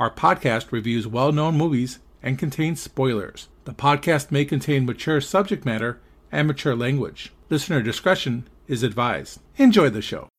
[0.00, 3.48] Our podcast reviews well known movies and contains spoilers.
[3.66, 6.00] The podcast may contain mature subject matter
[6.32, 7.34] and mature language.
[7.50, 9.40] Listener discretion is advised.
[9.58, 10.29] Enjoy the show.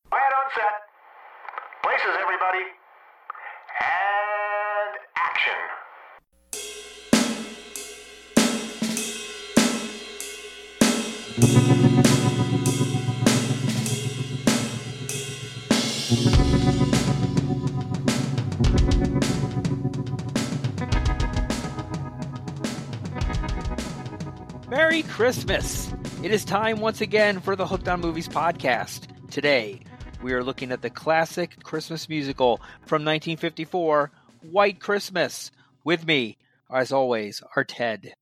[25.32, 25.94] Christmas!
[26.24, 29.08] It is time once again for the Hooked on Movies podcast.
[29.32, 29.80] Today,
[30.22, 34.12] we are looking at the classic Christmas musical from 1954,
[34.52, 35.50] White Christmas.
[35.86, 36.38] With me,
[36.70, 38.14] as always, are Ted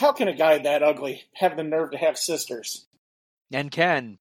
[0.00, 2.88] How can a guy that ugly have the nerve to have sisters?
[3.52, 4.18] and Ken.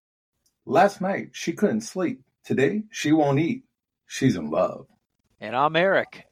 [0.68, 2.22] Last night, she couldn't sleep.
[2.46, 3.64] Today, she won't eat.
[4.06, 4.86] She's in love.
[5.42, 6.28] And I'm Eric.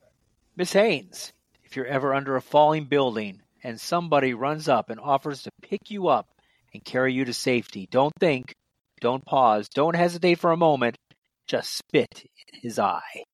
[0.55, 1.33] Miss Haynes,
[1.63, 5.91] if you're ever under a falling building and somebody runs up and offers to pick
[5.91, 6.29] you up
[6.73, 8.55] and carry you to safety, don't think,
[9.01, 10.95] don't pause, don't hesitate for a moment,
[11.47, 13.25] just spit in his eye.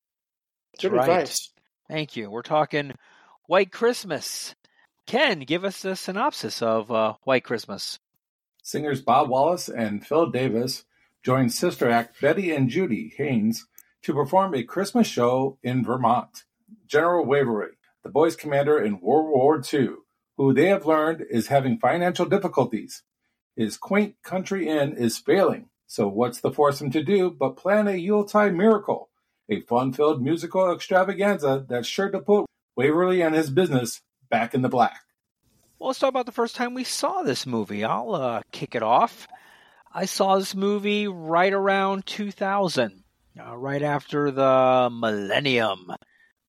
[0.80, 1.08] Good right.
[1.08, 1.52] advice.
[1.88, 2.28] Thank you.
[2.28, 2.94] We're talking
[3.46, 4.56] White Christmas.
[5.06, 8.00] Ken, give us a synopsis of uh, White Christmas.
[8.60, 10.84] Singers Bob Wallace and Phil Davis
[11.22, 13.68] joined sister act Betty and Judy Haynes
[14.02, 16.42] to perform a Christmas show in Vermont.
[16.88, 19.90] General Waverly, the boys' commander in World War II,
[20.36, 23.02] who they have learned is having financial difficulties.
[23.56, 27.92] His quaint country inn is failing, so what's the foursome to do but plan a
[27.92, 29.10] Yuletide miracle,
[29.48, 32.46] a fun-filled musical extravaganza that's sure to put
[32.76, 35.00] Waverly and his business back in the black.
[35.78, 37.84] Well, let's talk about the first time we saw this movie.
[37.84, 39.28] I'll uh, kick it off.
[39.92, 43.04] I saw this movie right around 2000,
[43.38, 45.92] uh, right after the millennium.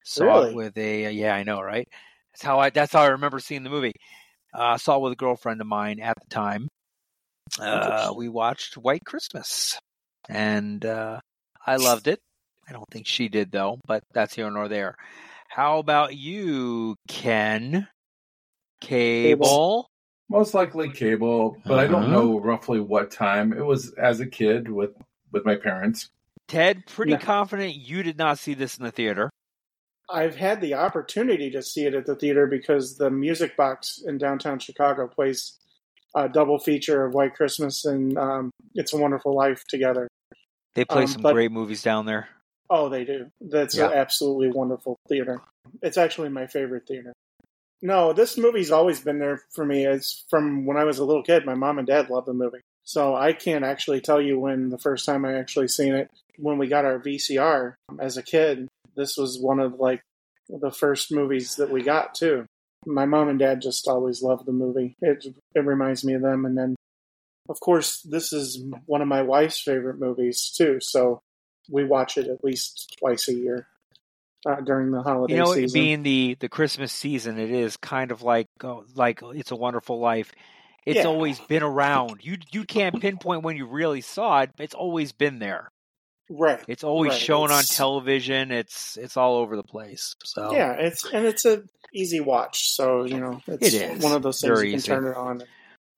[0.03, 0.49] Saw Really?
[0.51, 1.87] it with a yeah, I know, right?
[2.35, 3.93] That's how I that's how I remember seeing the movie.
[4.53, 6.67] Uh, saw it with a girlfriend of mine at the time.
[7.57, 9.79] Uh, we watched White Christmas,
[10.27, 11.21] and uh,
[11.65, 12.19] I loved it.
[12.67, 14.95] I don't think she did though, but that's here nor there.
[15.47, 17.87] How about you, Ken?
[18.81, 19.87] Cable.
[20.29, 22.11] Most likely cable, but I don't Uh-huh.
[22.11, 23.53] know roughly what time.
[23.53, 24.91] It was as a kid with
[25.31, 26.09] with my parents.
[26.49, 27.17] Ted, pretty No.
[27.17, 29.29] confident you did not see this in the theater.
[30.09, 34.17] I've had the opportunity to see it at the theater because the Music Box in
[34.17, 35.57] downtown Chicago plays
[36.15, 40.07] a double feature of White Christmas and um, It's a Wonderful Life together.
[40.75, 42.29] They play Um, some but- great movies down there.
[42.69, 43.27] Oh, they do.
[43.41, 43.87] That's Yeah.
[43.91, 45.39] an absolutely wonderful theater.
[45.83, 47.13] It's actually my favorite theater.
[47.81, 49.85] No, this movie's always been there for me.
[49.85, 51.45] It's from when I was a little kid.
[51.45, 52.61] My mom and dad loved the movie.
[52.83, 56.09] So I can't actually tell you when the first time I actually seen it.
[56.37, 60.01] When we got our VCR as a kid, this was one of like
[60.49, 62.45] the first movies that we got too.
[62.85, 64.95] My mom and dad just always loved the movie.
[65.01, 65.25] It
[65.55, 66.45] it reminds me of them.
[66.45, 66.75] And then,
[67.49, 70.77] of course, this is one of my wife's favorite movies too.
[70.81, 71.21] So
[71.69, 73.67] we watch it at least twice a year
[74.45, 75.71] uh, during the holiday You know, season.
[75.73, 79.99] being the the Christmas season, it is kind of like oh, like It's a Wonderful
[79.99, 80.31] Life.
[80.85, 81.07] It's Yeah.
[81.07, 82.19] always been around.
[82.21, 84.51] You you can't pinpoint when you really saw it.
[84.59, 85.71] It's always been there.
[86.29, 86.63] Right.
[86.67, 88.51] It's always Right, shown on television.
[88.51, 90.15] It's it's all over the place.
[90.23, 91.63] So Yeah, it's and it's a
[91.93, 92.69] easy watch.
[92.71, 94.03] So you know, it's It is.
[94.03, 94.87] one of those things Very you can easy.
[94.87, 95.43] turn it on.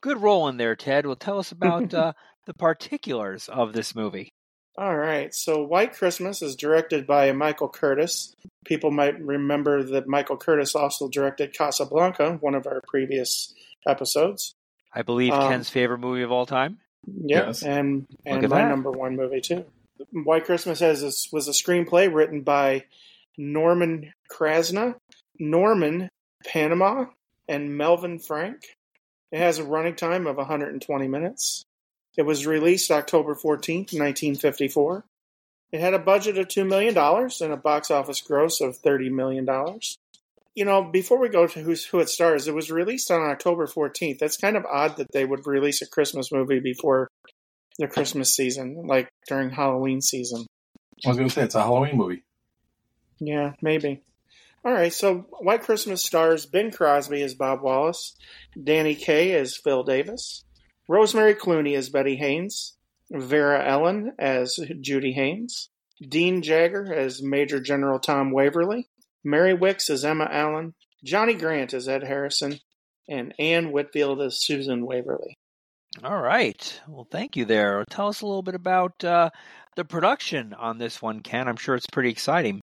[0.01, 1.05] good role in there, Ted.
[1.05, 2.13] Well, tell us about uh,
[2.45, 4.33] the particulars of this movie.
[4.77, 5.33] All right.
[5.33, 8.33] So White Christmas is directed by Michael Curtiz.
[8.65, 13.53] People might remember that Michael Curtiz also directed Casablanca, one of our previous
[13.88, 14.53] episodes.
[14.94, 16.79] I believe Um, Ken's favorite movie of all time.
[17.07, 17.63] Yep, Yes.
[17.63, 18.67] and and my that.
[18.69, 19.65] number one movie too.
[20.11, 22.85] White Christmas has a, was a screenplay written by
[23.37, 24.95] Norman Krasna,
[25.39, 26.09] Norman
[26.45, 27.05] Panama,
[27.47, 28.63] and Melvin Frank.
[29.31, 31.65] It has a running time of 120 minutes.
[32.17, 35.05] It was released October 14th, 1954.
[35.71, 39.47] It had a budget of $2 million and a box office gross of $30 million.
[40.55, 43.67] You know, before we go to who's, who it stars, it was released on October
[43.67, 44.17] 14th.
[44.17, 47.09] That's kind of odd that they would release a Christmas movie before
[47.77, 50.45] the Christmas season, like during Halloween season.
[51.06, 52.24] I was going to say it's a Halloween movie.
[53.19, 54.03] Yeah, maybe.
[54.65, 58.15] All right, so White Christmas stars Bing Crosby as Bob Wallace,
[58.62, 60.44] Danny Kaye as Phil Davis,
[60.89, 62.74] Rosemary Clooney as Betty Haynes,
[63.12, 65.69] Vera Ellen as Judy Haynes,
[66.01, 68.89] Dean Jagger as Major General Tom Waverly,
[69.24, 72.59] Mary Wickes as Emma Allen, Johnny Grant as Ed Harrison,
[73.07, 75.38] and Anne Whitfield as Susan Waverly.
[76.03, 76.81] All right.
[76.88, 77.83] Well, thank you there.
[77.89, 79.31] Tell us a little bit about uh,
[79.75, 81.47] the production on this one, Ken.
[81.47, 82.61] I'm sure it's pretty exciting.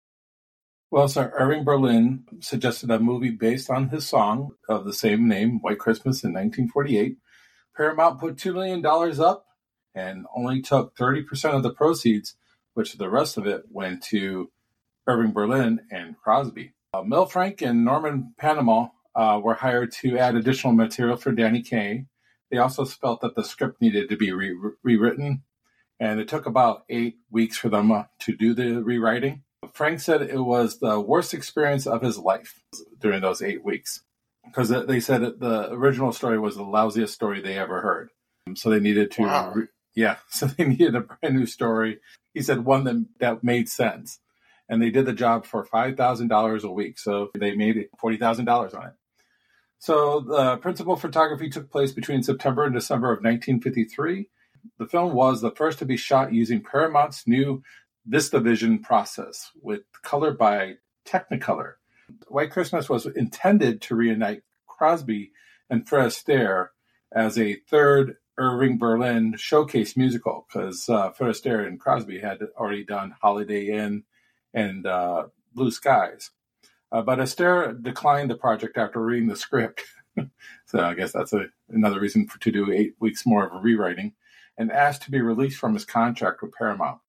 [0.92, 5.60] Well, Sir Irving Berlin suggested a movie based on his song of the same name,
[5.62, 7.18] White Christmas, in 1948.
[7.78, 8.86] Paramount put $2 million
[9.22, 9.46] up
[9.96, 12.36] and only took 30% of the proceeds,
[12.74, 14.52] which the rest of it went to
[15.08, 16.74] Irving Berlin and Crosby.
[16.94, 21.62] Uh, Mel Frank and Norman Panama uh, were hired to add additional material for Danny
[21.62, 22.06] Kaye.
[22.52, 25.44] They also felt that the script needed to be re- rewritten,
[26.00, 29.44] and it took about eight weeks for them uh, to do the rewriting.
[29.74, 32.62] Frank said it was the worst experience of his life
[33.00, 34.02] during those eight weeks
[34.46, 38.10] because they said that the original story was the lousiest story they ever heard.
[38.56, 39.52] So they needed to, Wow.
[39.56, 42.00] re- yeah, so they needed a brand new story.
[42.34, 44.20] He said one that, that made sense.
[44.68, 46.98] And they did the job for $5,000 a week.
[46.98, 48.94] So they made $40,000 on it.
[49.82, 54.30] So the principal photography took place between September and December of 1953.
[54.78, 57.64] The film was the first to be shot using Paramount's new
[58.08, 61.74] VistaVision process with color by Technicolor.
[62.28, 65.32] White Christmas was intended to reunite Crosby
[65.68, 66.68] and Fred Astaire
[67.12, 72.86] as a third Irving Berlin showcase musical because uh, Fred Astaire and Crosby had already
[72.86, 74.04] done Holiday Inn
[74.54, 75.24] and uh,
[75.56, 76.30] Blue Skies.
[76.92, 79.84] Uh, but Astaire declined the project after reading the script.
[80.66, 84.14] so I guess that's a, another reason for, to do eight weeks more of rewriting
[84.58, 87.00] and asked to be released from his contract with Paramount.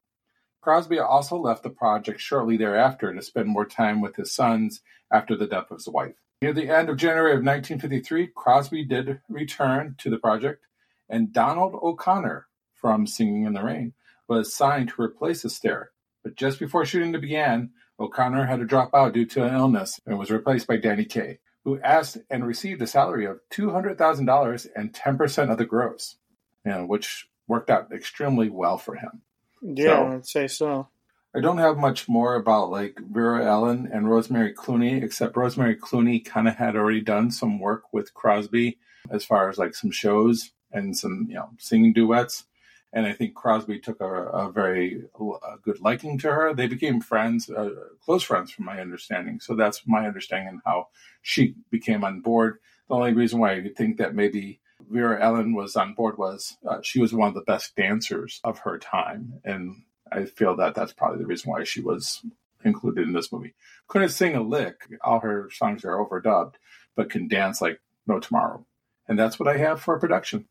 [0.61, 4.81] Crosby also left the project shortly thereafter to spend more time with his sons
[5.13, 6.15] after the death of his wife.
[6.41, 10.65] Near the end of January of 1953, Crosby did return to the project,
[11.09, 13.93] and Donald O'Connor from Singing in the Rain
[14.29, 15.87] was signed to replace Astaire.
[16.23, 17.71] But just before shooting began,
[18.03, 21.39] O'Connor had to drop out due to an illness and was replaced by Danny Kaye,
[21.65, 26.17] who asked and received a salary of $200,000 and 10% of the gross,
[26.65, 29.23] you know, which worked out extremely well for him.
[29.61, 30.89] Yeah, So- I'd say so.
[31.35, 36.23] I don't have much more about like Vera Ellen and Rosemary Clooney, except Rosemary Clooney
[36.23, 38.79] kind of had already done some work with Crosby
[39.09, 42.45] as far as like some shows and some you know singing duets.
[42.93, 46.55] And I think Crosby took a, a very a good liking to her.
[46.55, 47.71] They became friends, uh,
[48.05, 49.41] close friends, from my understanding.
[49.41, 50.89] So that's my understanding how
[51.23, 52.59] she became on board.
[52.89, 54.61] The only reason why I think that maybe
[54.91, 58.59] Vera Ellen was on board was uh, she was one of the best dancers of
[58.61, 62.23] her time, and I feel that that's probably the reason why she was
[62.65, 63.55] included in this movie.
[63.89, 66.55] Couldn't sing a lick; all her songs are overdubbed,
[66.95, 68.67] but can dance like no tomorrow.
[69.09, 70.47] And that's what I have for production.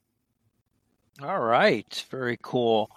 [1.24, 2.90] All right, very cool.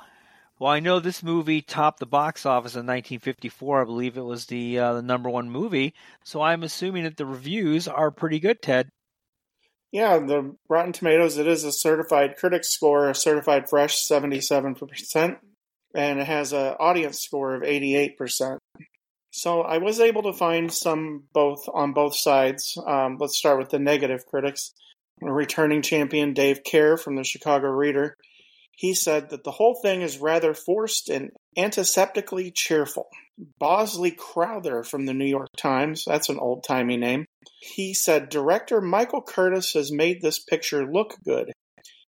[0.59, 3.83] Well, I know this movie topped the box office in 1954.
[3.83, 5.95] I believe it was the uh, the number one movie.
[6.23, 8.89] So I'm assuming that the reviews are pretty good, Ted.
[9.91, 15.37] Yeah, the Rotten Tomatoes, it is a certified critic score, a certified fresh 77%,
[15.95, 18.59] and it has an audience score of 88%.
[19.31, 22.77] So I was able to find some both on both sides.
[22.85, 24.73] Um, let's start with the negative critics.
[25.21, 28.17] Returning champion Dave Kehr from the Chicago Reader.
[28.77, 33.07] He said that the whole thing is rather forced and antiseptically cheerful.
[33.59, 37.27] Bosley Crowther from the New York Times, that's an old timey name.
[37.61, 41.53] He said director Michael Curtiz has made this picture look good.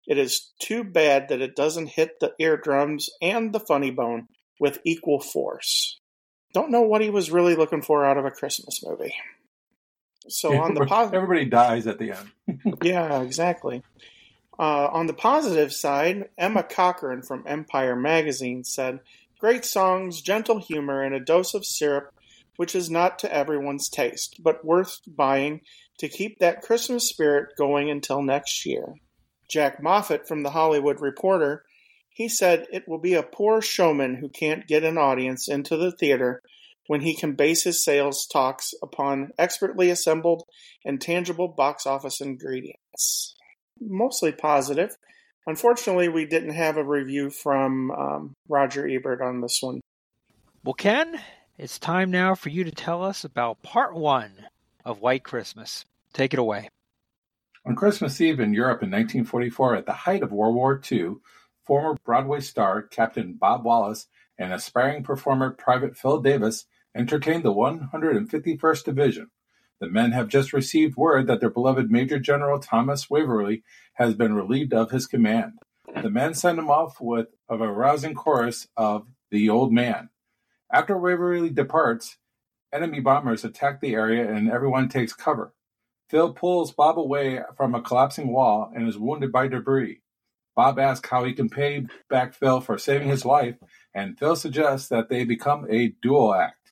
[0.05, 4.27] It is too bad that it doesn't hit the eardrums and the funny bone
[4.59, 5.97] with equal force.
[6.53, 9.13] Don't know what he was really looking for out of a Christmas movie.
[10.29, 12.77] So on the positive, everybody dies at the end.
[12.83, 13.83] yeah, exactly.
[14.57, 18.99] Uh, on the positive side, Emma Cochrane from Empire Magazine said,
[19.39, 22.13] "Great songs, gentle humor, and a dose of syrup,
[22.55, 25.61] which is not to everyone's taste, but worth buying
[25.97, 28.93] to keep that Christmas spirit going until next year."
[29.49, 31.65] Jack Moffitt from The Hollywood Reporter,
[32.09, 35.91] he said, "It will be a poor showman who can't get an audience into the
[35.91, 36.41] theater."
[36.87, 40.43] When he can base his sales talks upon expertly assembled
[40.83, 43.35] and tangible box office ingredients.
[43.79, 44.95] Mostly positive.
[45.47, 49.81] Unfortunately, we didn't have a review from um, Roger Ebert on this one.
[50.63, 51.19] Well, Ken,
[51.57, 54.31] it's time now for you to tell us about part one
[54.85, 55.85] of White Christmas.
[56.13, 56.69] Take it away.
[57.65, 61.15] On Christmas Eve in Europe in 1944, at the height of World War II,
[61.65, 68.83] former Broadway star Captain Bob Wallace and aspiring performer Private Phil Davis entertained the 151st
[68.83, 69.31] Division.
[69.79, 74.33] The men have just received word that their beloved Major General Thomas Waverly has been
[74.33, 75.53] relieved of his command.
[76.01, 80.09] The men send him off with a rousing chorus of The Old Man.
[80.71, 82.17] After Waverly departs,
[82.71, 85.53] enemy bombers attack the area and everyone takes cover.
[86.09, 90.01] Phil pulls Bob away from a collapsing wall and is wounded by debris.
[90.55, 93.55] Bob asks how he can pay back Phil for saving his life,
[93.93, 96.62] and Phil suggests that they become a dual act.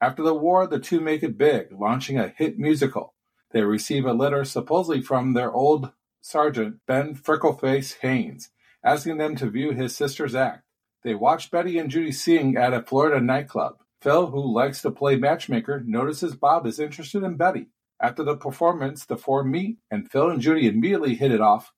[0.00, 3.14] After the war, the two make it big, launching a hit musical.
[3.50, 8.50] They receive a letter supposedly from their old sergeant, Ben Freckleface Haynes,
[8.84, 10.64] asking them to view his sister's act.
[11.02, 13.76] They watch Betty and Judy sing at a Florida nightclub.
[14.00, 17.66] Phil, who likes to play matchmaker, notices Bob is interested in Betty.
[18.00, 21.72] After the performance, the four meet, and Phil and Judy immediately hit it off.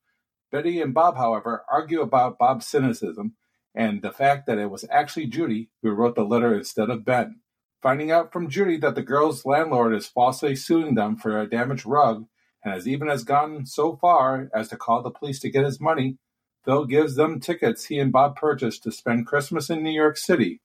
[0.52, 3.34] Betty and Bob, however, argue about Bob's cynicism
[3.74, 7.40] and the fact that it was actually Judy who wrote the letter instead of Ben.
[7.82, 11.84] Finding out from Judy that the girl's landlord is falsely suing them for a damaged
[11.84, 12.26] rug
[12.64, 15.80] and has even has gone so far as to call the police to get his
[15.80, 16.16] money,
[16.64, 20.60] Phil gives them tickets he and Bob purchased to spend Christmas in New York City.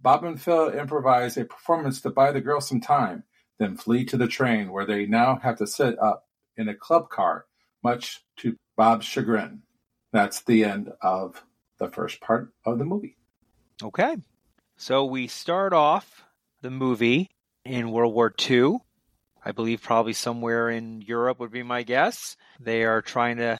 [0.00, 3.24] Bob and Phil improvise a performance to buy the girl some time,
[3.58, 7.10] then flee to the train where they now have to sit up in a club
[7.10, 7.46] car,
[7.82, 9.62] much to Bob's chagrin.
[10.12, 11.44] That's the end of
[11.78, 13.16] the first part of the movie.
[13.82, 14.16] Okay.
[14.76, 16.24] So we start off
[16.62, 17.30] the movie
[17.64, 18.78] in World War II.
[19.44, 22.36] I believe probably somewhere in Europe would be my guess.
[22.60, 23.58] They are trying to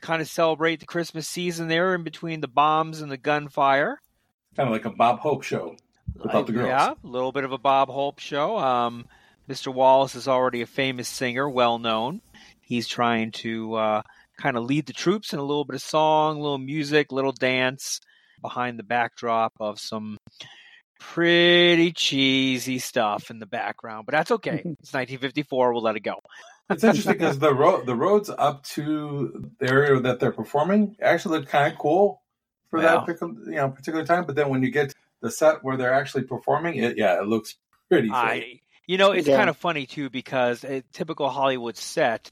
[0.00, 4.00] kind of celebrate the Christmas season there in between the bombs and the gunfire.
[4.54, 5.76] Kind of like a Bob Hope show
[6.14, 6.68] without the girls.
[6.68, 8.58] Yeah, a little bit of a Bob Hope show.
[8.58, 9.06] Um,
[9.48, 9.72] Mr.
[9.72, 12.20] Wallace is already a famous singer, well known.
[12.60, 14.02] He's trying to uh,
[14.38, 18.00] kind of lead the troops in a little bit of song, little music, little dance
[18.40, 20.18] behind the backdrop of some
[21.00, 24.06] pretty cheesy stuff in the background.
[24.06, 24.62] But that's okay.
[24.80, 25.72] It's 1954.
[25.72, 26.16] We'll let it go.
[26.70, 31.38] It's interesting because the road the roads up to the area that they're performing actually
[31.40, 32.22] look kind of cool
[32.70, 32.96] for Yeah.
[32.96, 34.24] that particular you know particular time.
[34.24, 37.26] But then when you get to the set where they're actually performing, it yeah, it
[37.26, 37.56] looks
[37.90, 38.10] pretty.
[38.10, 39.36] I, you know, it's Yeah.
[39.36, 42.30] kind of funny too because a typical Hollywood set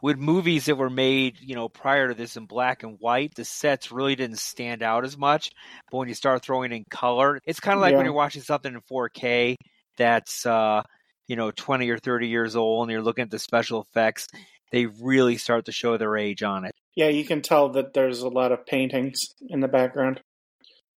[0.00, 3.44] with movies that were made, you know, prior to this in black and white, the
[3.44, 5.50] sets really didn't stand out as much.
[5.90, 8.72] But when you start throwing in color, it's kind of like when you're watching something
[8.72, 9.56] in 4K
[9.96, 10.82] that's, uh,
[11.26, 14.28] you know, 20 or 30 years old and you're looking at the special effects.
[14.70, 16.72] They really start to show their age on it.
[16.94, 20.20] Yeah, you can tell that there's a lot of paintings in the background.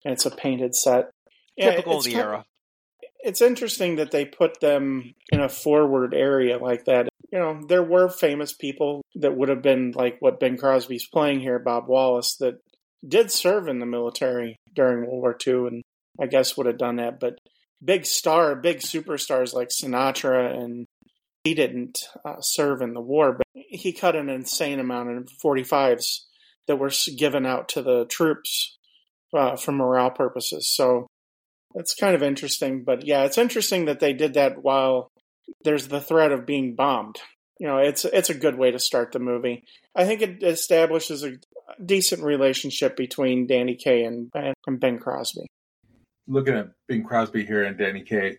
[0.04, 1.10] And it's a painted set.
[1.56, 2.44] Yeah, Typical of it's the era.
[3.20, 7.08] It's interesting that they put them in a forward area like that.
[7.30, 11.40] You know, there were famous people that would have been like what Bing Crosby's playing
[11.40, 12.54] here, Bob Wallace, that
[13.06, 15.82] did serve in the military during World War II and
[16.20, 17.20] I guess would have done that.
[17.20, 17.38] But
[17.84, 20.86] big star, big superstars like Sinatra and
[21.44, 26.24] he didn't uh, serve in the war, but he cut an insane amount of 45s
[26.66, 28.76] that were given out to the troops
[29.34, 30.68] uh, for morale purposes.
[30.74, 31.06] So
[31.74, 32.84] it's kind of interesting.
[32.84, 35.10] But yeah, it's interesting that they did that while
[35.64, 37.18] there's the threat of being bombed.
[37.58, 39.64] You know, it's it's a good way to start the movie.
[39.94, 41.38] I think it establishes a
[41.84, 45.46] decent relationship between Danny Kaye and, and Bing Crosby.
[46.26, 48.38] looking at Bing Crosby here and Danny Kaye,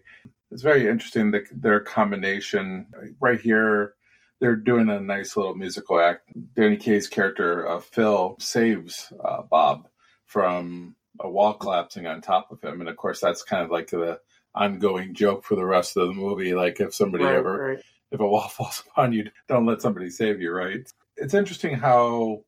[0.51, 2.87] it's very interesting that their combination
[3.19, 3.93] right here.
[4.39, 6.31] They're doing a nice little musical act.
[6.55, 9.89] Danny Kaye's character uh, Phil saves uh, Bob
[10.25, 13.89] from a wall collapsing on top of him, and of course that's kind of like
[13.89, 14.21] the
[14.55, 16.53] ongoing joke for the rest of the movie.
[16.53, 17.79] Like if somebody Right, ever right.
[18.11, 20.91] if a wall falls upon you, don't let somebody save you, right?
[21.17, 22.43] It's interesting how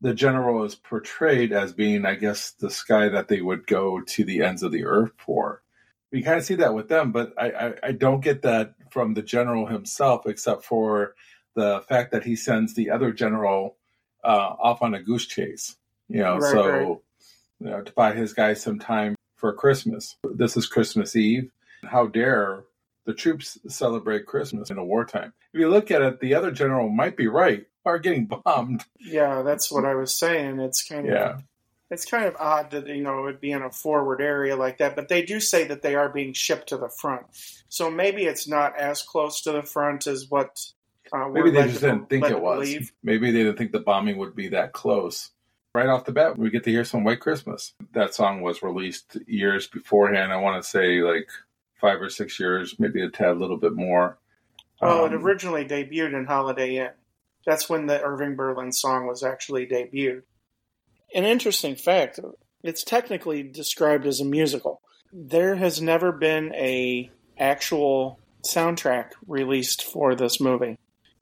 [0.00, 4.24] the general is portrayed as being, I guess, this guy that they would go to
[4.24, 5.62] the ends of the earth for.
[6.12, 9.14] We kind of see that with them, but I, I, I don't get that from
[9.14, 11.14] the general himself, except for
[11.54, 13.76] the fact that he sends the other general
[14.22, 15.76] uh, off on a goose chase.
[16.08, 17.02] You know, Right, so
[17.58, 20.16] you know, to buy his guys some time for Christmas.
[20.24, 21.50] This is Christmas Eve.
[21.84, 22.64] How dare
[23.04, 25.32] the troops celebrate Christmas in a wartime?
[25.52, 27.66] If you look at it, the other general might be right.
[27.84, 28.84] Are getting bombed.
[28.98, 30.58] Yeah, that's what I was saying.
[30.58, 31.38] It's kind of Yeah.
[31.90, 34.78] it's kind of odd that you know it would be in a forward area like
[34.78, 37.26] that, but they do say that they are being shipped to the front.
[37.68, 40.58] So maybe it's not as close to the front as what
[41.12, 42.58] uh, Maybe they just didn't think it was.
[42.68, 42.92] believe.
[43.04, 45.30] Maybe they didn't think the bombing would be that close.
[45.76, 47.74] Right off the bat, we get to hear some White Christmas.
[47.92, 50.32] That song was released years beforehand.
[50.32, 51.28] I want to say like
[51.78, 54.16] five or six years, maybe a tad a little bit more.
[54.80, 56.92] Well, it Um, originally debuted in Holiday Inn.
[57.44, 60.22] That's when the Irving Berlin song was actually debuted.
[61.14, 62.20] An interesting fact:
[62.62, 64.80] it's technically described as a musical.
[65.12, 70.78] There has never been a actual soundtrack released for this movie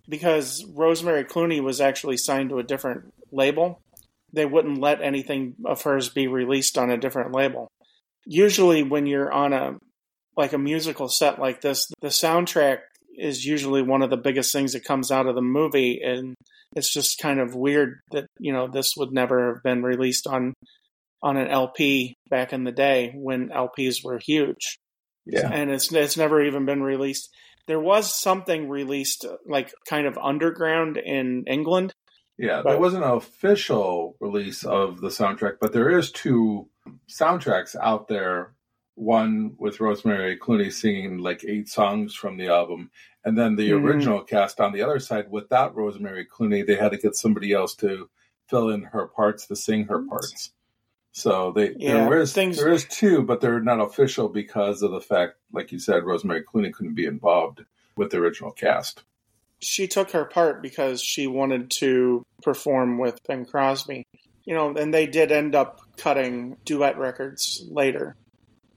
[0.09, 3.81] because Rosemary Clooney was actually signed to a different label.
[4.35, 7.69] They wouldn't let anything of hers be released on a different label.
[8.27, 9.79] Usually, when you're on a
[10.37, 12.79] like a musical set like this, the soundtrack
[13.17, 16.35] is usually one of the biggest things that comes out of the movie, and
[16.75, 20.55] it's just kind of weird that you know this would never have been released on
[21.23, 24.79] on an LP back in the day when LPs were huge.
[25.27, 25.49] Yeah.
[25.51, 27.31] and it's it's never even been released.
[27.67, 31.93] There was something released like kind of underground in England.
[32.37, 36.69] Yeah, But- there wasn't an official release of the soundtrack, but there is two
[37.09, 38.55] soundtracks out there.
[38.97, 42.91] One with Rosemary Clooney singing like eight songs from the album,
[43.25, 43.83] and then the Mhm.
[43.85, 46.65] original cast on the other side without Rosemary Clooney.
[46.65, 48.09] They had to get somebody else to
[48.47, 50.53] fill in her parts to sing her parts.
[51.11, 54.91] So they Yeah, there is things- there is two, but they're not official because of
[54.93, 57.65] the fact, like you said, Rosemary Clooney couldn't be involved
[57.97, 59.03] with the original cast.
[59.65, 64.05] She took her part because she wanted to perform with Bing Crosby.
[64.45, 68.15] You know, and they did end up cutting duet records later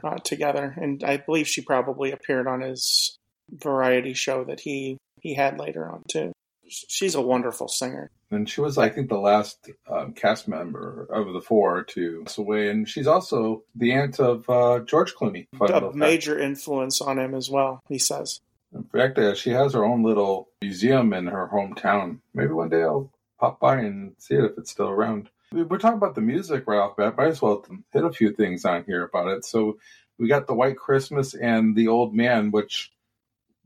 [0.02, 3.18] uh, together, and I believe she probably appeared on his
[3.52, 6.32] variety show that he he had later on too.
[6.70, 8.10] She's a wonderful singer.
[8.30, 12.38] And she was, I think, the last um, cast member of the four to pass
[12.38, 12.70] away.
[12.70, 15.48] And she's also the aunt of uh, George Clooney.
[15.62, 15.96] A fact.
[15.96, 17.82] major influence on him as well.
[17.88, 18.42] He says.
[18.74, 22.20] In fact, uh, she has her own little museum in her hometown.
[22.34, 25.30] Maybe one day I'll pop by and see it if it's still around.
[25.52, 27.18] We- We're talking about the music right off the bat.
[27.18, 29.46] Might as well hit a few things on here about it.
[29.46, 29.78] So
[30.18, 32.92] we got the White Christmas and the Old Man, which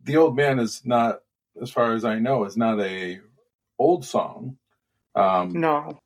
[0.03, 1.21] the Old Man is not,
[1.61, 3.19] as far as I know, is not a
[3.79, 4.57] old song.
[5.15, 5.99] Um, No,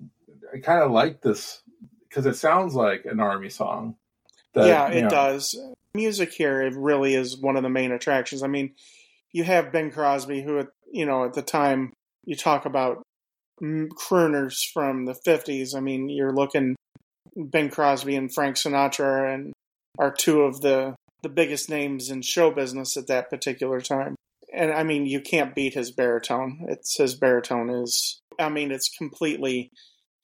[0.54, 1.62] I kind of like this
[2.08, 3.98] because it sounds like an army song.
[4.56, 5.60] That, yeah, you it know, does.
[5.94, 8.44] Music here, it really is one of the main attractions.
[8.44, 8.74] I mean,
[9.32, 11.94] you have Bing Crosby, who, at you know, at the time
[12.26, 13.04] you talk about
[13.62, 15.76] crooners from the '50s.
[15.76, 16.76] I mean, you're looking
[17.50, 19.54] Bing Crosby and Frank Sinatra, and
[20.00, 24.16] are two of the the biggest names in show business at that particular time.
[24.54, 26.66] And I mean, you can't beat his baritone.
[26.70, 28.20] It's his baritone is.
[28.40, 29.70] I mean, it's completely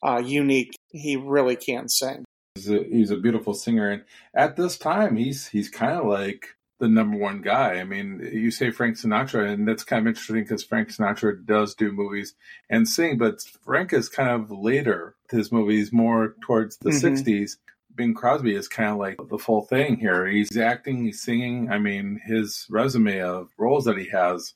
[0.06, 0.74] uh, unique.
[0.92, 2.24] He really can sing.
[2.56, 4.04] He's a, he's a beautiful singer, and
[4.34, 6.48] at this time, he's he's kind of like
[6.80, 7.76] the number one guy.
[7.80, 11.76] I mean, you say Frank Sinatra, and that's kind of interesting because Frank Sinatra does
[11.76, 12.34] do movies
[12.70, 15.16] and sing, but Frank is kind of later.
[15.30, 17.00] His movies more towards the Mhm.
[17.02, 17.58] '60s.
[17.96, 20.26] Bing Crosby is kind of like the full thing here.
[20.28, 21.70] He's acting, he's singing.
[21.72, 24.56] I mean, his resume of roles that he has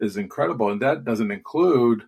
[0.00, 2.00] is incredible, and that doesn't include,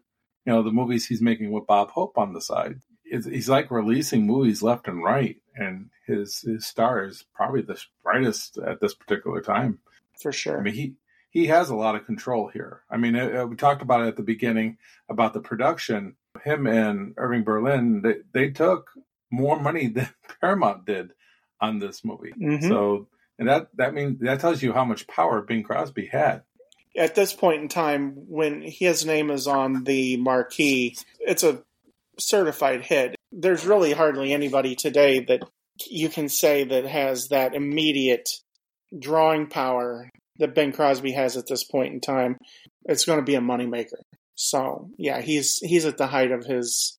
[0.47, 2.81] you know, the movies he's making with Bob Hope on the side.
[3.11, 8.59] He's like releasing movies left and right, and his his star is probably the brightest
[8.59, 9.79] at this particular time.
[10.21, 10.59] For sure.
[10.59, 10.94] I mean, he
[11.31, 12.83] he has a lot of control here.
[12.90, 16.16] I mean, uh, we talked about it at the beginning about the production.
[16.44, 18.90] Him and Irving Berlin, they, they took
[19.31, 20.09] more money than
[20.40, 21.11] Paramount did
[21.61, 22.33] on this movie.
[22.40, 22.66] Mhm.
[22.68, 26.42] So, and that that means that tells you how much power Bing Crosby had.
[26.97, 31.62] at this point in time, when his name is on the marquee, it's a
[32.21, 33.15] certified hit.
[33.33, 35.43] There's really hardly anybody today that
[35.87, 38.29] you can say that has that immediate
[38.99, 42.37] drawing power that Bing Crosby has at this point in time.
[42.85, 44.01] It's going to be a moneymaker.
[44.35, 46.99] So yeah, he's he's at the height of his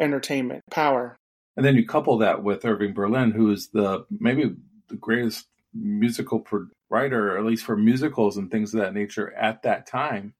[0.00, 1.16] entertainment power.
[1.56, 4.54] And then you couple that with Irving Berlin, who is the maybe
[4.88, 9.62] the greatest musical pro- writer, at least for musicals and things of that nature at
[9.62, 10.32] that time.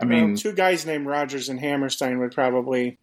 [0.00, 2.98] I mean, Well, two guys named Rodgers and Hammerstein would probably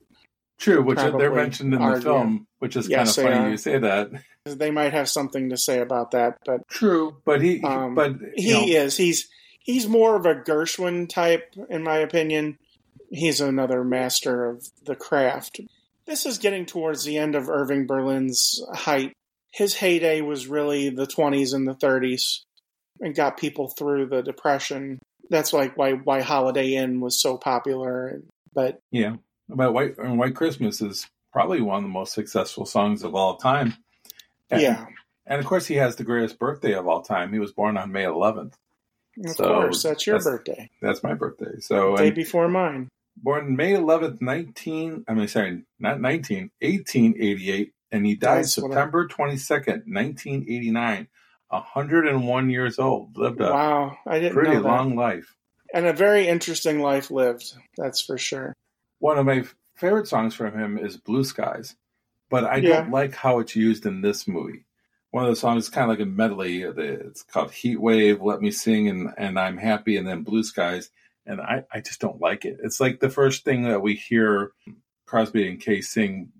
[0.57, 3.51] true, which they're mentioned in the film, which is Yes, kind of funny are.
[3.51, 4.09] you say that.
[4.45, 8.51] they might have something to say about that, but True, but he, Um, but he
[8.51, 8.97] know, is.
[8.97, 9.27] He's
[9.59, 12.57] he's more of a gershwin type in my opinion.
[13.09, 15.59] He's another master of the craft.
[16.05, 19.13] This is getting towards the end of irving berlin's height.
[19.51, 22.41] His heyday was really the 20s and the 30s
[22.99, 24.99] and got people through the depression.
[25.29, 28.21] That's like why why holiday inn was so popular
[28.55, 29.17] but yeah,
[29.49, 33.37] but White and White Christmas is probably one of the most successful songs of all
[33.37, 33.75] time.
[34.49, 34.85] And, yeah
[35.27, 37.33] and of course he has the greatest birthday of all time.
[37.33, 38.53] He was born on May 11th.
[39.25, 41.59] of So, course that's your that's- birthday That's my birthday.
[41.59, 48.05] So day before mine born May 11th, 19, I mean, sorry, not 19, 1888, and
[48.05, 51.07] he died That's what I- September 22nd, 1989,
[51.49, 53.17] 101 years old.
[53.17, 55.33] Lived a wow i didn't pretty long life.
[55.73, 58.53] and a very interesting life lived that's for sure
[58.99, 59.43] One of my
[59.75, 61.75] favorite songs from him is Blue Skies,
[62.29, 62.81] but I Yeah.
[62.81, 64.65] don't like how it's used in this movie.
[65.11, 66.63] One of the songs is kind of like a medley.
[66.63, 70.89] It's called Heat Wave, Let Me Sing, and, and I'm Happy, and then Blue Skies.
[71.25, 72.59] And I, I just don't like it.
[72.63, 74.51] It's like the first thing that we hear
[75.05, 76.31] Crosby and Kaye sing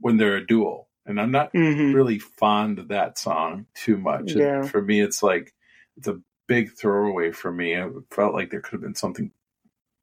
[0.00, 0.86] when they're a duo.
[1.06, 4.36] And I'm not hmm really fond of that song too much.
[4.36, 4.62] Yeah.
[4.66, 5.52] for me, it's like,
[5.96, 7.74] it's a big throwaway for me.
[7.74, 9.32] It felt like there could have been something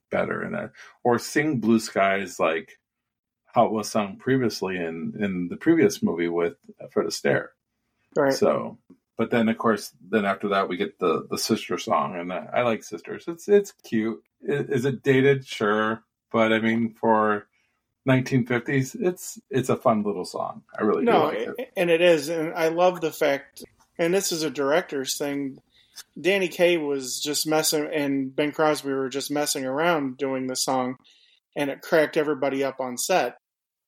[0.09, 0.71] better in it.
[1.03, 2.79] Or sing Blue Skies like
[3.45, 6.55] how it was sung previously in, in the previous movie with
[6.91, 7.47] Fred Astaire.
[8.15, 8.77] right So
[9.17, 12.61] But then, of course, then after that, we get the the sister song, and I,
[12.61, 13.25] like sisters.
[13.27, 14.21] It's it's cute.
[14.41, 15.45] Is it dated?
[15.47, 17.47] Sure, but I mean, for
[18.07, 20.61] 1950s, it's it's a fun little song.
[20.77, 21.71] I really no, do like it.
[21.75, 23.63] and it is, and I love the fact.
[23.97, 25.57] And this is a director's thing.
[26.19, 30.95] Danny Kaye was just messing, and Bing Crosby were just messing around doing the song,
[31.55, 33.37] and it cracked everybody up on set.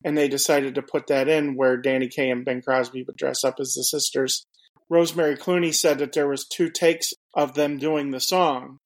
[0.06, 3.44] And they decided to put that in where Danny Kaye and Bing Crosby would dress
[3.44, 4.46] up as the sisters.
[4.90, 8.78] Rosemary Clooney said that there was two takes of them doing the song,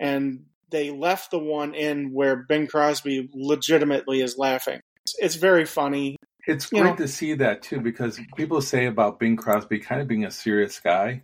[0.00, 4.80] and they left the one in where Bing Crosby legitimately is laughing.
[5.04, 6.16] It's, it's very funny.
[6.46, 10.00] It's you great know- to see that too, because people say about Bing Crosby kind
[10.00, 11.22] of being a serious guy,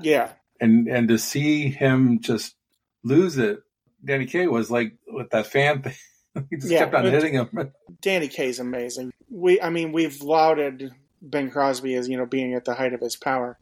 [0.00, 0.30] Yeah,
[0.64, 2.54] and and to see him just
[3.02, 3.60] lose it.
[4.04, 5.94] Danny Kaye was like with that fan thing.
[6.50, 7.72] he just Yeah, kept on hitting him.
[8.00, 9.12] Danny Kaye's amazing.
[9.30, 10.90] We, I mean, we've lauded
[11.28, 13.58] Bing Crosby as you know being at the height of his power,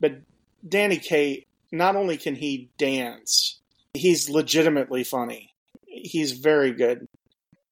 [0.00, 0.20] but
[0.66, 3.60] Danny Kaye not only can he dance,
[3.94, 5.54] he's legitimately funny.
[5.86, 7.06] He's very good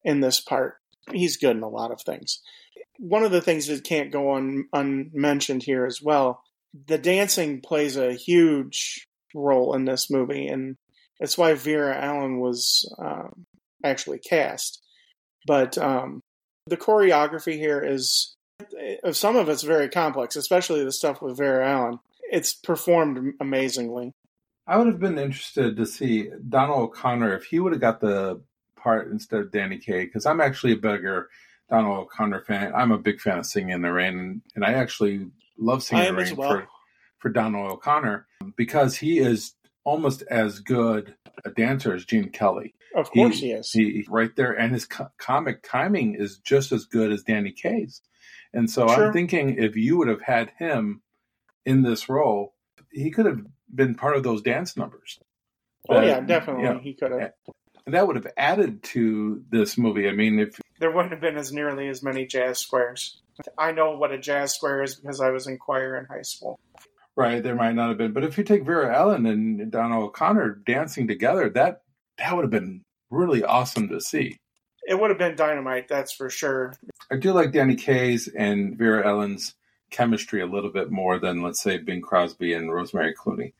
[0.04, 0.76] in this part.
[1.12, 2.40] He's good in a lot of things.
[2.98, 6.42] One of the things that can't go un, unmentioned here as well,
[6.86, 10.76] the dancing plays a huge role in this movie, and
[11.18, 13.46] that's why Vera Ellen was um,
[13.84, 14.82] actually cast.
[15.46, 16.20] But um,
[16.66, 18.36] the choreography here is
[19.12, 21.98] some of it's very complex, especially the stuff with Vera Ellen.
[22.30, 24.12] It's performed amazingly.
[24.66, 28.40] I would have been interested to see Donald O'Connor if he would have got the
[28.76, 31.28] part instead of Danny Kaye, because I'm actually a bigger
[31.68, 32.72] Donald O'Connor fan.
[32.74, 35.26] I'm a big fan of Singing in the Rain, and I actually
[35.60, 36.50] love Singing as well.
[36.50, 36.68] for,
[37.18, 42.74] for Donald O'Connor because he is almost as good a dancer as Gene Kelly.
[42.94, 43.70] Of course, he, is.
[43.70, 48.02] He right there, and his co- comic timing is just as good as Danny Kaye's.
[48.52, 49.06] And so Sure.
[49.06, 51.02] I'm thinking if you would have had him
[51.64, 52.54] in this role,
[52.90, 53.40] he could have
[53.72, 55.20] been part of those dance numbers.
[55.88, 57.30] oh yeah, definitely, you know, he could have.
[57.86, 60.08] and that would have added to this movie.
[60.08, 63.22] I mean, if There wouldn't have been as nearly as many jazz squares.
[63.58, 66.58] I know what a jazz square is because I was in choir in high school.
[67.16, 70.62] right, there might not have been, but if you take Vera Ellen and Donald O'Connor
[70.66, 71.82] dancing together, that
[72.18, 74.38] that would have been really awesome to see.
[74.86, 76.74] It would have been dynamite, that's for sure.
[77.10, 79.54] I do like Danny Kaye's and Vera Ellen's
[79.90, 83.52] chemistry a little bit more than, let's say, Bing Crosby and Rosemary Clooney.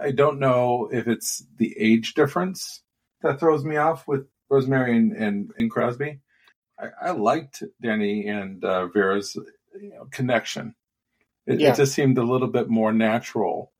[0.00, 2.82] I don't know if it's the age difference
[3.22, 6.20] that throws me off with Rosemary and, and, and Crosby.
[6.78, 9.36] I, I liked Danny and uh, Vera's
[9.80, 10.74] you know, connection.
[11.46, 11.72] It, Yeah.
[11.72, 13.72] it just seemed a little bit more natural.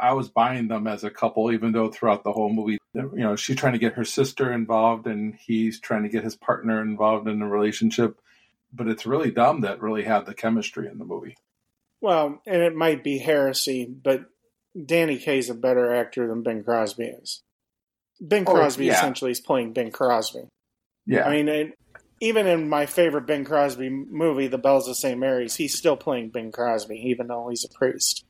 [0.00, 3.36] I was buying them as a couple, even though throughout the whole movie, you know,
[3.36, 7.28] she's trying to get her sister involved and he's trying to get his partner involved
[7.28, 8.18] in the relationship.
[8.72, 11.36] But it's really dumb that really had the chemistry in the movie.
[12.00, 14.24] Well, and it might be heresy, but
[14.86, 17.42] Danny Kaye's a better actor than Bing Crosby is.
[18.20, 18.94] Ben Oh, Crosby yeah.
[18.94, 20.48] essentially is playing Bing Crosby.
[21.06, 21.28] Yeah.
[21.28, 21.72] I mean,
[22.22, 25.18] even in my favorite Bing Crosby movie, The Bells of St.
[25.18, 28.24] Mary's, he's still playing Bing Crosby, even though he's a priest.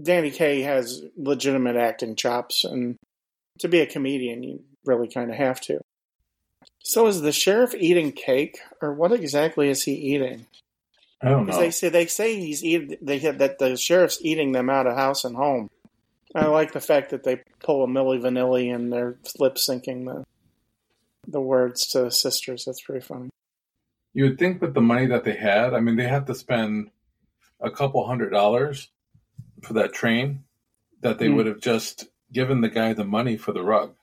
[0.00, 2.94] Danny Kaye has legitimate acting chops, and
[3.58, 5.80] to be a comedian, you really kind of have to.
[6.84, 10.46] So, is the sheriff eating cake, or what exactly is he eating?
[11.20, 11.58] I don't know.
[11.58, 12.96] they say they say he's eating.
[13.02, 15.68] They that the sheriff's eating them out of house and home.
[16.32, 20.24] I like the fact that they pull a Milli Vanilli and they're lip syncing the
[21.26, 22.64] the words to the sisters.
[22.64, 23.30] That's pretty funny.
[24.14, 26.90] You would think with the money that they had, I mean, they have to spend
[27.60, 28.88] a couple hundred dollars
[29.62, 30.44] for that train,
[31.00, 31.36] that they Hmm.
[31.36, 33.94] would have just given the guy the money for the rug.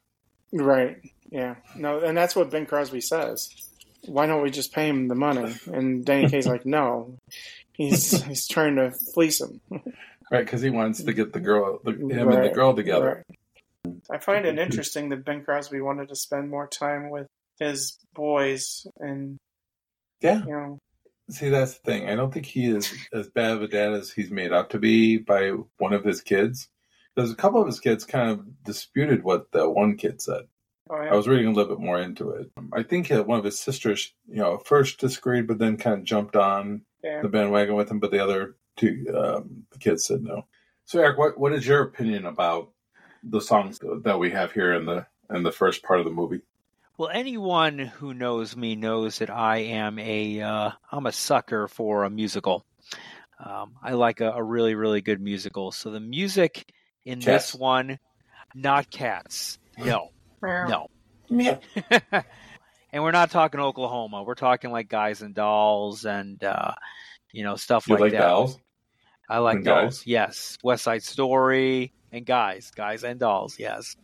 [0.51, 0.97] Right.
[1.31, 1.55] Yeah.
[1.75, 3.49] No, and that's what Bing Crosby says.
[4.05, 5.55] Why don't we just pay him the money?
[5.71, 7.17] And Danny Kaye's like, no.
[7.73, 9.61] He's he's trying to fleece him.
[10.31, 13.23] Right, because he wants to get the girl, the, him and the girl together.
[13.29, 13.37] right.
[14.09, 17.27] I find it interesting that Bing Crosby wanted to spend more time with
[17.59, 19.37] his boys and
[20.21, 20.45] Yeah.
[20.45, 20.79] you know
[21.29, 22.09] See, that's the thing.
[22.09, 24.79] I don't think he is as bad of a dad as he's made out to
[24.79, 26.67] be by one of his kids.
[27.15, 30.43] Because a couple of his kids kind of disputed what the one kid said.
[30.89, 31.13] oh, yeah.
[31.13, 32.51] I was reading a little bit more into it.
[32.73, 36.03] I think that one of his sisters, you know, first disagreed, but then kind of
[36.03, 37.21] jumped on yeah.
[37.21, 37.99] the bandwagon with him.
[37.99, 40.45] But the other two um, kids said no.
[40.85, 42.72] So, Eric, what what is your opinion about
[43.23, 46.41] the songs that we have here in the in the first part of the movie?
[46.97, 52.03] Well, anyone who knows me knows that I am a uh, I'm a sucker for
[52.03, 52.65] a musical.
[53.43, 55.71] Um, I like a, a really really good musical.
[55.71, 56.71] So the music
[57.05, 57.51] in Cats.
[57.51, 57.97] this one,
[58.53, 59.57] not cats.
[59.77, 60.09] No,
[60.41, 60.87] no.
[61.29, 61.57] Yeah.
[62.91, 64.23] and we're not talking Oklahoma.
[64.23, 66.73] We're talking like Guys and Dolls and uh,
[67.31, 68.19] you know stuff You like, like that.
[68.21, 68.59] dolls?
[69.29, 69.99] I like And dolls.
[69.99, 70.07] guys.
[70.07, 73.57] Yes, West Side Story and guys, guys and dolls.
[73.59, 73.95] Yes,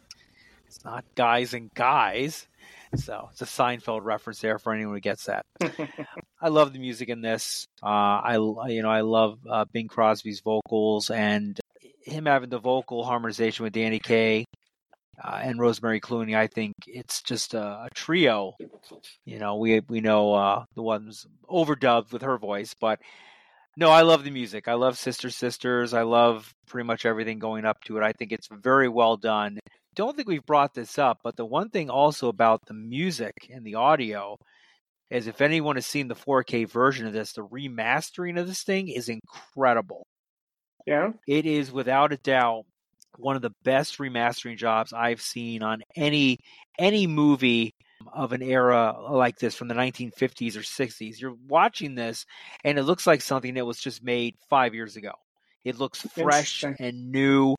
[0.67, 2.47] it's not guys and guys.
[2.95, 5.45] So it's a Seinfeld reference there for anyone who gets that.
[6.41, 7.67] I love the music in this.
[7.83, 8.33] Uh, I
[8.67, 11.59] you know I love uh, Bing Crosby's vocals and
[12.03, 14.45] him having the vocal harmonization with Danny Kaye
[15.23, 16.35] uh, and Rosemary Clooney.
[16.35, 18.55] I think it's just a, a trio.
[19.25, 22.99] You know, we we know uh, the ones overdubbed with her voice, but
[23.79, 24.67] no, I love the music.
[24.67, 25.93] I love Sister Sisters.
[25.93, 28.03] I love pretty much everything going up to it.
[28.03, 29.57] I think it's very well done.
[29.95, 33.65] Don't think we've brought this up, but the one thing also about the music and
[33.65, 34.37] the audio
[35.09, 38.89] is if anyone has seen the 4K version of this, the remastering of this thing
[38.89, 40.05] is incredible.
[40.85, 41.11] yeah.
[41.25, 42.65] It is without a doubt
[43.17, 46.39] one of the best remastering jobs I've seen on any
[46.77, 47.73] any movie
[48.13, 51.19] of an era like this from the 1950s or 60s.
[51.19, 52.25] You're watching this
[52.63, 55.11] and it looks like something that was just made 5 years ago.
[55.65, 57.55] It looks fresh and new.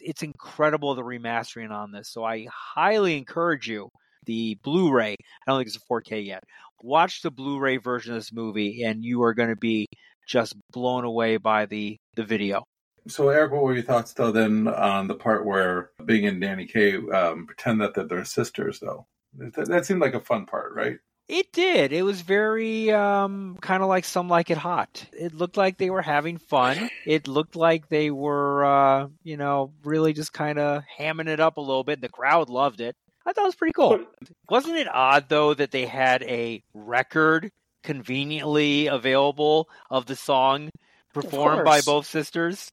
[0.00, 2.08] It's incredible the remastering on this.
[2.08, 3.90] So I highly encourage you
[4.26, 5.12] the Blu-ray.
[5.12, 5.16] I
[5.46, 6.44] don't think it's a 4K yet.
[6.82, 9.86] Watch the Blu-ray version of this movie and you are going to be
[10.26, 12.64] just blown away by the the video.
[13.06, 16.66] So, Eric, what were your thoughts though then on the part where Bing and Danny
[16.66, 18.80] Kaye um, pretend that they're, they're sisters?
[18.80, 20.98] Though that, that seemed like a fun part, right?
[21.26, 21.94] It did.
[21.94, 25.06] It was very um, kind of like some like it hot.
[25.12, 26.90] It looked like they were having fun.
[27.06, 31.56] It looked like they were, uh, you know, really just kind of hamming it up
[31.56, 32.02] a little bit.
[32.02, 32.94] The crowd loved it.
[33.24, 34.04] I thought it was pretty cool.
[34.50, 37.50] Wasn't it odd though that they had a record
[37.82, 40.68] conveniently available of the song
[41.14, 42.70] performed by both sisters?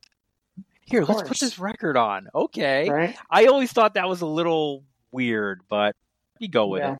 [0.85, 2.27] Here, let's put this record on.
[2.35, 2.89] Okay.
[2.89, 3.15] Right?
[3.29, 5.95] I always thought that was a little weird, but
[6.41, 6.93] you go with Yeah.
[6.93, 6.97] it.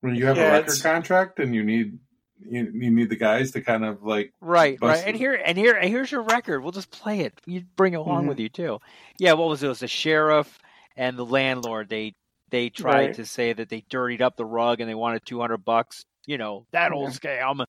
[0.00, 1.98] When you have Yeah, a record it's- contract and you need
[2.40, 5.06] you, you need the guys to kind of like Right, Bust right.
[5.08, 5.18] And it.
[5.18, 6.60] here and here and here's your record.
[6.62, 7.34] We'll just play it.
[7.46, 8.28] You bring it along Mhm.
[8.28, 8.78] with you too.
[9.18, 9.66] Yeah, what was it?
[9.66, 10.56] It was the sheriff
[10.96, 11.88] and the landlord.
[11.88, 12.14] They
[12.50, 13.14] they tried Right.
[13.16, 16.04] to say that they dirtied up the rug and they wanted two hundred bucks.
[16.26, 17.64] You know, that old scam.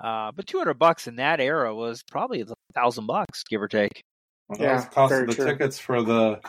[0.00, 3.68] Uh, but two hundred bucks in that era was probably a thousand bucks, give or
[3.68, 4.02] take.
[4.48, 5.44] well, Yeah, the cost of the true.
[5.46, 6.40] tickets for the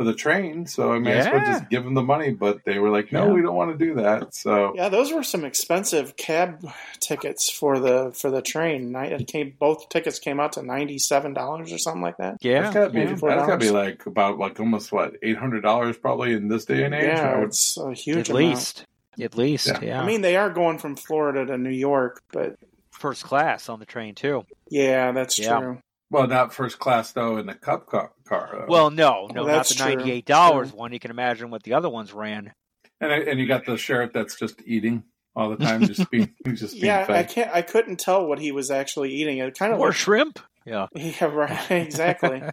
[0.00, 0.64] for the train.
[0.64, 3.26] So I may as well just give them the money, but they were like, no,
[3.26, 3.32] Yeah.
[3.34, 4.34] we don't want to do that.
[4.34, 6.66] So Yeah, those were some expensive cab
[7.00, 8.92] tickets for the for the train.
[8.92, 12.38] Ni- It came both tickets came out to ninety seven dollars or something like that.
[12.40, 13.08] Yeah, that's gotta be yeah.
[13.10, 16.84] that's gotta be like about like almost what eight hundred dollars probably in this day
[16.84, 17.04] and age.
[17.04, 18.44] Yeah, would- it's a huge at amount.
[18.54, 18.84] least,
[19.20, 19.80] at least, Yeah.
[19.82, 20.00] yeah.
[20.02, 22.56] I mean, they are going from Florida to New York, but
[22.90, 24.46] first class on the train too.
[24.70, 25.58] yeah, that's Yeah.
[25.60, 25.78] true.
[26.10, 28.12] Well, not first class though in the cup car.
[28.26, 28.66] car.
[28.68, 30.92] Well, no, no, Well, not that's the ninety-eight dollars one.
[30.92, 32.52] You can imagine what the other ones ran.
[33.00, 35.04] and and you got the sheriff that's just eating
[35.36, 37.50] all the time, just being just being Yeah, I can't.
[37.54, 39.38] I couldn't tell what he was actually eating.
[39.38, 39.98] It kind of More looked.
[39.98, 40.38] shrimp.
[40.66, 40.86] Yeah.
[40.94, 41.70] Yeah, right.
[41.70, 42.42] Exactly.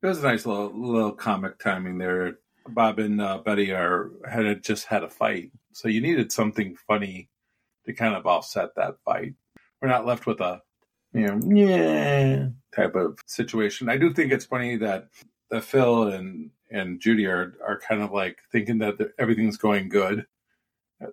[0.00, 2.38] It was a nice little little comic timing there.
[2.68, 7.28] Bob and uh, Betty are had just had a fight, so you needed something funny
[7.84, 9.34] to kind of offset that fight.
[9.82, 10.60] We're not left with a
[11.12, 13.88] you know yeah type of situation.
[13.88, 15.08] I do think it's funny that
[15.50, 20.26] that Phil and and Judy are are kind of like thinking that everything's going good,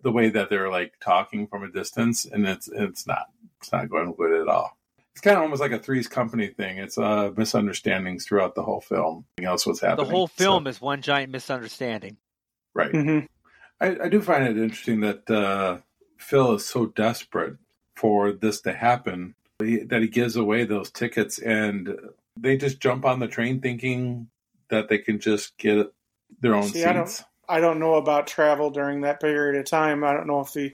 [0.04, 3.28] the way that they're like talking from a distance, and it's it's not
[3.62, 4.78] it's not going good at all.
[5.14, 6.78] It's kind of almost like a Three's Company thing.
[6.78, 9.24] It's uh, misunderstandings throughout the whole film.
[9.38, 10.12] Nothing else was The happening.
[10.12, 12.18] whole So- film is one giant misunderstanding.
[12.74, 12.92] right.
[12.92, 13.20] hmm
[13.80, 15.78] I, I do find it interesting that uh,
[16.18, 17.56] Phil is so desperate
[17.96, 21.98] for this to happen he- that he gives away those tickets, and
[22.38, 24.28] they just jump on the train thinking
[24.70, 25.94] that they can just get
[26.42, 27.24] their own See, I don't- seats.
[27.48, 30.04] I don't know about travel during that period of time.
[30.04, 30.74] I don't know if the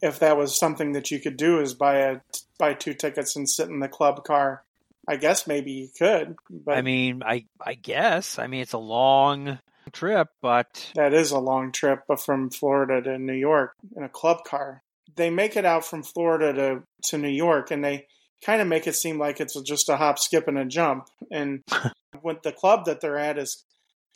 [0.00, 2.20] if that was something that you could do is buy a
[2.56, 4.62] buy two tickets and sit in the club car.
[5.08, 8.38] I guess maybe you could, but I mean, I I guess.
[8.38, 9.58] I mean, it's a long
[9.92, 14.08] trip, but that is a long trip but from Florida to New York in a
[14.08, 14.84] club car.
[15.18, 18.06] They make it out from Florida to to New York, and they
[18.44, 21.08] kind of make it seem like it's just a hop, skip, and a jump.
[21.30, 21.62] And
[22.22, 23.64] with the club that they're at is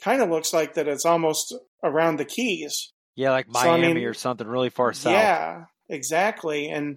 [0.03, 2.91] kind of looks like that it's almost around the Keys.
[3.17, 5.13] yeah, like So, I Miami mean, or something really far south.
[5.13, 6.71] Yeah, exactly.
[6.71, 6.97] And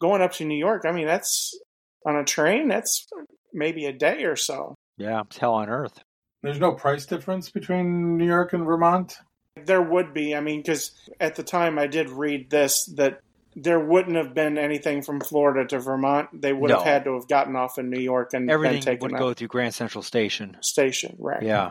[0.00, 1.58] going up to New York, I mean, that's
[2.06, 2.68] on a train.
[2.68, 3.06] That's
[3.52, 4.74] maybe a day or so.
[4.96, 6.00] Yeah, it's hell on earth.
[6.42, 9.16] There's no price difference between New York and Vermont.
[9.56, 10.34] There would be.
[10.34, 13.20] I mean, because at the time I did read this that
[13.56, 16.28] there wouldn't have been anything from Florida to Vermont.
[16.32, 19.02] They would have had to have gotten off in New York and Everything been taken
[19.02, 20.56] would out go through Grand Central Station.
[20.60, 21.16] station.
[21.18, 21.42] Right.
[21.42, 21.70] Yeah.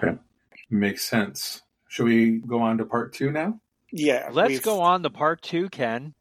[0.69, 1.61] Makes sense.
[1.87, 3.59] Should we go on to part two now?
[3.91, 4.29] Yeah.
[4.31, 6.13] Let's we've- go on to part two, Ken.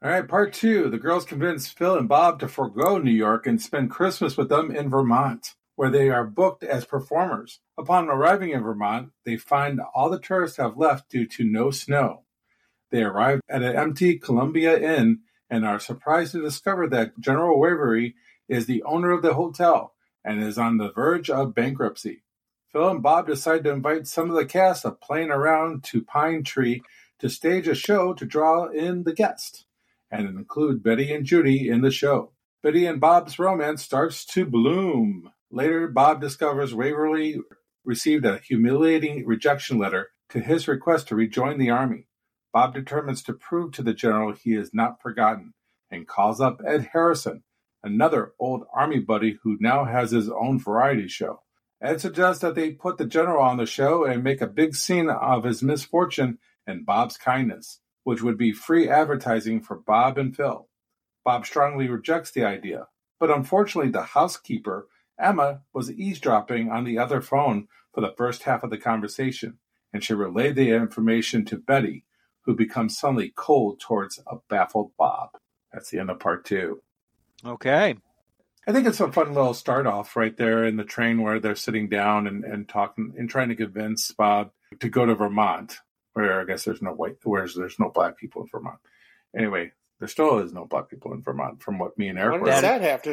[0.00, 0.88] All right, part two.
[0.90, 4.70] The girls convince Phil and Bob to forego New York and spend Christmas with them
[4.70, 7.58] in Vermont, where they are booked as performers.
[7.76, 12.22] Upon arriving in Vermont, they find all the tourists have left due to no snow.
[12.90, 15.20] They arrive at an empty Columbia Inn
[15.50, 18.14] and are surprised to discover that General Waverly
[18.48, 22.22] is the owner of the hotel and is on the verge of bankruptcy.
[22.72, 26.42] Phil and Bob decide to invite some of the cast of Playing Around to Pine
[26.42, 26.82] Tree
[27.18, 29.64] to stage a show to draw in the guests
[30.10, 32.32] and include Betty and Judy in the show.
[32.62, 35.30] Betty and Bob's romance starts to bloom.
[35.50, 37.40] Later, Bob discovers Waverly
[37.84, 42.07] received a humiliating rejection letter to his request to rejoin the army.
[42.52, 45.52] Bob determines to prove to the general he is not forgotten
[45.90, 47.42] and calls up Ed Harrison,
[47.82, 51.42] another old army buddy who now has his own variety show.
[51.80, 55.08] Ed suggests that they put the general on the show and make a big scene
[55.08, 60.68] of his misfortune and Bob's kindness, which would be free advertising for Bob and Phil.
[61.24, 62.88] Bob strongly rejects the idea,
[63.20, 64.88] but unfortunately, the housekeeper,
[65.20, 69.58] Emma, was eavesdropping on the other phone for the first half of the conversation,
[69.92, 72.04] and she relayed the information to Betty,
[72.44, 75.30] who becomes suddenly cold towards a baffled Bob.
[75.72, 76.82] That's the end of part two.
[77.44, 77.96] Okay.
[78.66, 81.54] I think it's a fun little start off right there in the train where they're
[81.54, 85.78] sitting down and, and talking and trying to convince Bob to go to Vermont,
[86.12, 88.78] where I guess there's no white, whereas there's no black people in Vermont.
[89.36, 92.50] Anyway, there still is no black people in Vermont, from what me and Eric What
[92.50, 93.10] does that have to?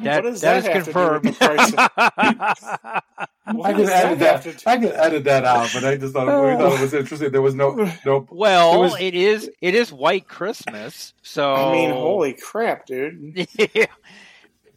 [0.00, 1.24] That, what does that that, is have confirmed.
[1.24, 1.72] to do with the price?
[1.72, 3.02] Of,
[3.46, 4.62] I what could does that edit that.
[4.66, 6.56] I could edit that out, but I just thought we oh.
[6.56, 7.32] thought it was interesting.
[7.32, 8.26] There was no no.
[8.30, 13.48] well, was- it is it is White Christmas, so I mean, holy crap, dude!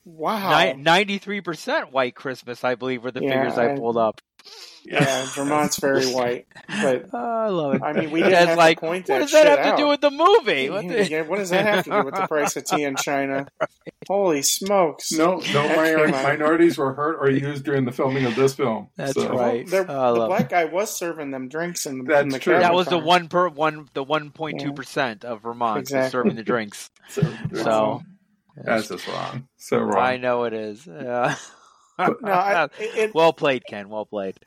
[0.06, 0.74] Wow.
[0.74, 4.20] ninety three percent White Christmas, I believe, were the Yeah, figures I I- pulled up.
[4.86, 7.82] Yeah, Vermont's very white, but Oh, I love it.
[7.84, 9.82] I mean, we didn't Dad's have like, to point what does that shit have to
[9.82, 10.70] do with the movie?
[10.70, 12.96] What the- Yeah, what does that have to do with the price of tea in
[12.98, 13.48] China?
[14.10, 15.14] Holy smokes!
[15.14, 18.90] No, no That minor- minorities were hurt or used during the filming of this film.
[18.98, 19.66] That's So- right.
[19.68, 22.30] There- Oh, I the love black guy was serving them drinks in, the- That's in
[22.30, 22.60] the true.
[22.60, 26.10] that was the one per one the one point two percent of Vermont Exactly.
[26.12, 26.90] serving the drinks.
[27.10, 27.22] So,
[27.54, 28.02] So
[28.58, 29.48] that's just wrong.
[29.58, 29.98] So wrong.
[30.06, 30.86] I know it is.
[30.86, 31.36] Yeah.
[32.00, 33.90] No, I, it, well played, Ken.
[33.90, 34.38] Well played.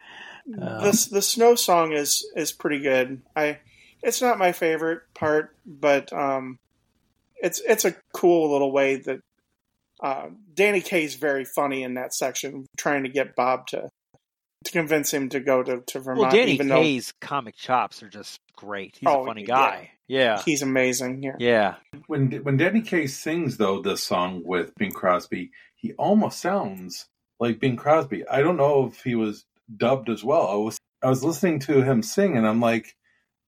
[0.49, 3.23] Um, the the snow song is is pretty good.
[3.35, 3.59] I
[4.03, 6.59] it's not my favorite part, but um,
[7.37, 9.21] it's it's a cool little way that
[10.03, 13.89] uh, Danny Kaye's very funny in that section, trying to get Bob to
[14.65, 16.21] to convince him to go to, to Vermont.
[16.23, 18.97] well, Danny even though Kaye's comic chops are just great.
[18.99, 19.47] He's Oh, a funny yeah.
[19.47, 19.91] guy.
[20.09, 20.43] Yeah.
[20.45, 21.23] he's amazing.
[21.23, 21.75] Yeah, Yeah.
[22.07, 27.07] when when Danny Kaye sings though this song with Bing Crosby, he almost sounds
[27.39, 28.27] like Bing Crosby.
[28.29, 29.45] I don't know if he was
[29.75, 30.49] dubbed as well.
[30.49, 32.97] I was I was listening to him sing and I'm like,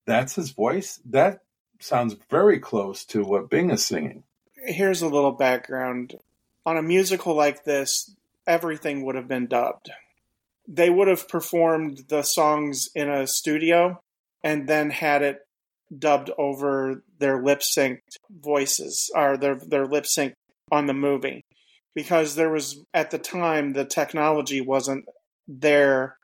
[0.07, 1.01] that's his voice.
[1.07, 1.41] That
[1.81, 4.25] sounds very close to what Bing is singing.
[4.55, 6.15] here's a little background
[6.67, 8.15] on a musical like this.
[8.47, 9.91] Everything would have been dubbed.
[10.67, 14.01] They would have performed the songs in a studio
[14.43, 15.41] and then had it
[15.97, 20.35] dubbed over their lip synced voices or their their lip sync
[20.71, 21.43] on the movie
[21.95, 25.05] because there was at the time the technology wasn't
[25.47, 26.17] there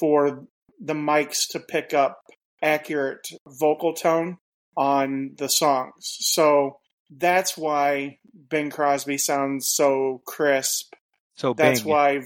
[0.00, 0.46] for
[0.80, 2.18] the mics to pick up
[2.62, 4.38] accurate vocal tone
[4.76, 5.92] on the songs.
[6.20, 6.78] So
[7.10, 10.94] that's why Bing Crosby sounds so crisp.
[11.36, 11.90] So That's Bing.
[11.90, 12.20] why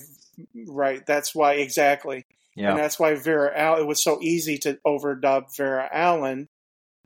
[0.67, 2.25] right, that's why exactly.
[2.55, 2.71] Yeah.
[2.71, 6.49] And that's why Vera Al it was so easy to overdub Vera Ellen,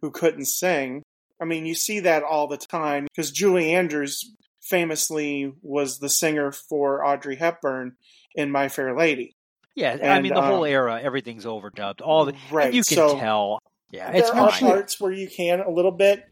[0.00, 1.02] who couldn't sing.
[1.40, 4.32] I mean, you see that all the time because Julie Andrews
[4.72, 7.92] famously was the singer for Audrey Hepburn
[8.34, 9.36] in My Fair Lady.
[9.76, 9.98] Yeah.
[10.02, 12.00] I mean, the whole um, era, everything's overdubbed.
[12.02, 12.66] All the, right.
[12.68, 13.58] and you can so tell.
[13.90, 14.70] Yeah, it's there are fine.
[14.70, 16.24] parts where you can a little bit.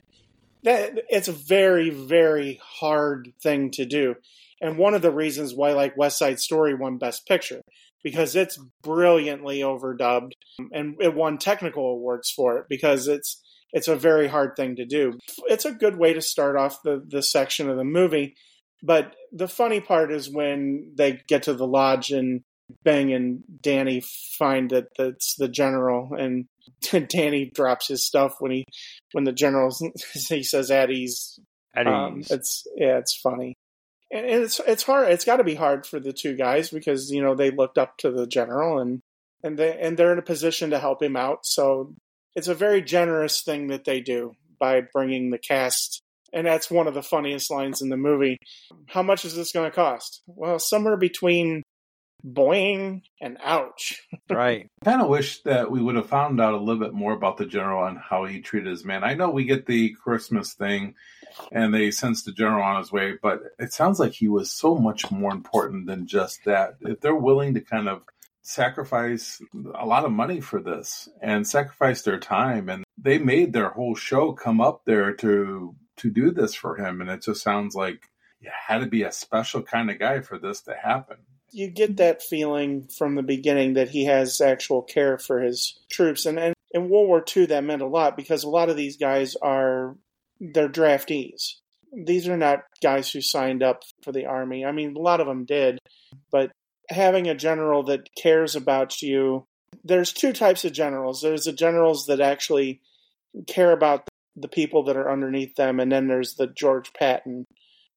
[0.62, 4.14] That it's a very very hard thing to do,
[4.62, 7.60] and one of the reasons why like West Side Story won Best Picture
[8.02, 10.32] because it's brilliantly overdubbed,
[10.72, 13.42] and it won technical awards for it because it's
[13.72, 15.18] it's a very hard thing to do.
[15.46, 18.34] It's a good way to start off the the section of the movie,
[18.82, 22.42] but the funny part is when they get to the lodge and
[22.84, 24.02] Bing and Danny
[24.38, 26.46] find that that's the general, and
[27.08, 28.64] Danny drops his stuff when he
[29.12, 29.76] when the general
[30.28, 31.38] he says at ease.
[31.74, 33.54] At Um, it's yeah, it's funny,
[34.10, 35.10] and and it's it's hard.
[35.10, 37.96] It's got to be hard for the two guys because you know they looked up
[37.98, 39.00] to the general and
[39.42, 41.46] and they and they're in a position to help him out.
[41.46, 41.94] So
[42.34, 46.02] it's a very generous thing that they do by bringing the cast.
[46.32, 48.36] And that's one of the funniest lines in the movie.
[48.86, 50.22] How much is this going to cost?
[50.26, 51.62] Well, somewhere between
[52.24, 54.02] boing and ouch.
[54.30, 54.68] Right.
[54.82, 57.36] I kind of wish that we would have found out a little bit more about
[57.36, 59.02] the general and how he treated his men.
[59.02, 60.94] I know we get the Christmas thing
[61.50, 64.76] and they sends the general on his way, but it sounds like he was so
[64.76, 66.76] much more important than just that.
[66.80, 68.02] If they're willing to kind of
[68.42, 69.40] sacrifice
[69.78, 73.94] a lot of money for this and sacrifice their time and they made their whole
[73.94, 78.08] show come up there to to do this for him and it just sounds like
[78.40, 81.16] you had to be a special kind of guy for this to happen
[81.52, 86.24] You get that feeling from the beginning that he has actual care for his troops,
[86.24, 88.96] and, and in World War II that meant a lot because a lot of these
[88.96, 89.96] guys are
[90.38, 91.54] they're draftees.
[91.92, 94.64] These are not guys who signed up for the army.
[94.64, 95.78] I mean, a lot of them did,
[96.30, 96.52] but
[96.90, 99.44] having a general that cares about you.
[99.84, 101.22] There's two types of generals.
[101.22, 102.80] There's the generals that actually
[103.46, 107.46] care about the people that are underneath them, and then there's the George Patton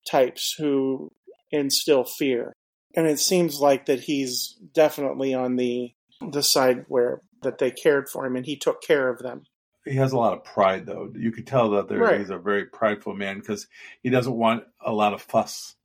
[0.09, 1.11] types who
[1.51, 2.53] instill fear.
[2.95, 5.93] And it seems like that he's definitely on the
[6.31, 9.43] the side where that they cared for him and he took care of them.
[9.85, 12.19] he has a lot of pride though you could tell that there, Right.
[12.19, 13.67] he's a very prideful man because
[14.01, 15.75] he doesn't want a lot of fuss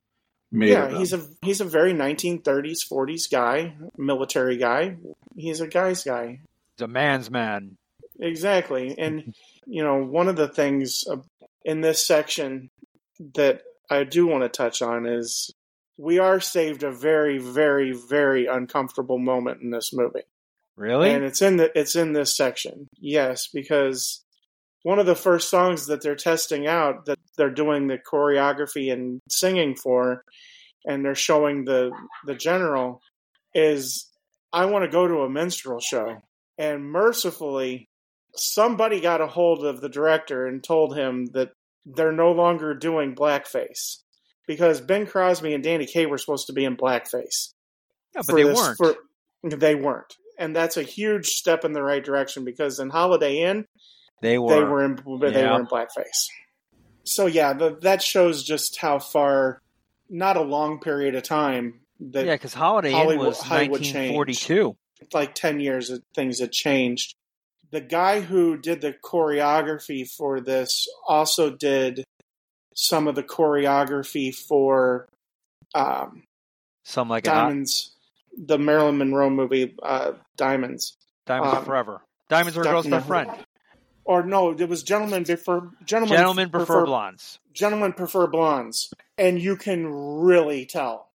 [0.51, 0.99] yeah, of him.
[0.99, 4.97] he's a he's a very 1930s 40s guy, military guy.
[5.35, 6.39] He's a guy's guy.
[6.75, 7.77] He's a man's man.
[8.19, 8.95] Exactly.
[8.97, 9.33] And,
[9.65, 11.17] you know, one of the things uh,
[11.63, 12.69] in this section
[13.33, 15.53] that I do want to touch on is
[15.97, 20.23] we are saved a very, very, very uncomfortable moment in this movie.
[20.75, 21.11] Really?
[21.11, 22.87] And it's in the it's in this section.
[22.97, 24.23] Yes, because
[24.83, 29.19] one of the first songs that they're testing out that they're doing the choreography and
[29.29, 30.23] singing for
[30.85, 31.91] and they're showing the
[32.25, 33.01] the general
[33.53, 34.07] is
[34.53, 36.17] I want to go to a minstrel show.
[36.57, 37.87] And mercifully
[38.35, 41.51] somebody got a hold of the director and told him that
[41.85, 43.97] they're no longer doing blackface
[44.47, 47.53] because Bing Crosby and Danny Kaye were supposed to be in blackface.
[48.15, 48.77] Yeah, but they this- weren't.
[48.77, 48.95] for-
[49.57, 53.65] they weren't, and that's a huge step in the right direction because in Holiday Inn
[54.21, 54.53] they were.
[54.53, 55.53] they were in they Yeah.
[55.53, 56.27] were in blackface.
[57.03, 59.61] So yeah, the, that shows just how far,
[60.09, 64.75] not a long period of time that yeah, because Holiday Inn was Hollywood 1942.
[65.13, 67.15] like 10 years things had changed.
[67.71, 72.03] The guy who did the choreography for this also did
[72.73, 75.07] some of the choreography for
[75.75, 76.23] um,
[76.83, 77.23] Some like.
[77.25, 77.95] Diamonds,
[78.37, 80.95] the Marilyn Monroe movie uh, Diamonds.
[81.25, 82.01] Diamonds um, Forever.
[82.29, 83.07] Diamonds Are Girl's Best.
[83.07, 83.29] Friend.
[84.09, 87.37] Or no, it was Gentlemen Prefer Gentlemen, Gentlemen prefer blondes.
[87.53, 91.11] Gentlemen prefer blondes, and you can really tell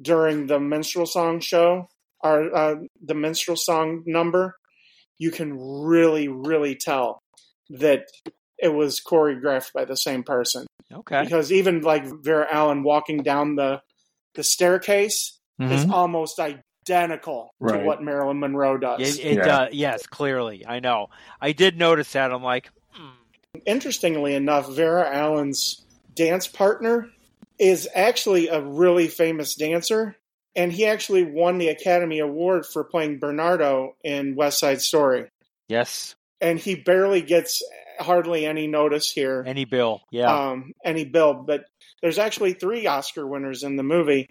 [0.00, 1.88] during the minstrel song show
[2.22, 4.56] or uh, the minstrel song number.
[5.16, 7.22] You can really, really tell
[7.70, 8.02] that
[8.58, 11.22] it was choreographed by the same person Okay.
[11.22, 13.80] because even like Vera Ellen walking down the
[14.34, 15.90] the staircase is Mhm.
[15.92, 17.84] almost identical to Right.
[17.84, 19.18] what Marilyn Monroe does.
[19.18, 19.44] It, it Yeah.
[19.44, 19.74] does.
[19.74, 20.64] Yes, clearly.
[20.66, 21.08] I know.
[21.40, 22.32] I did notice that.
[22.32, 23.08] I'm like, hmm.
[23.66, 27.08] Interestingly enough, Vera Ellen's dance partner
[27.58, 30.16] is actually a really famous dancer,
[30.56, 35.28] and he actually won the Academy Award for playing Bernardo in West Side Story.
[35.68, 37.62] yes, And he barely gets
[38.00, 40.02] hardly any notice here, any bill.
[40.10, 40.50] Yeah.
[40.50, 41.32] um, any bill.
[41.34, 41.64] But
[42.02, 44.28] there's actually three Oscar winners in the movie.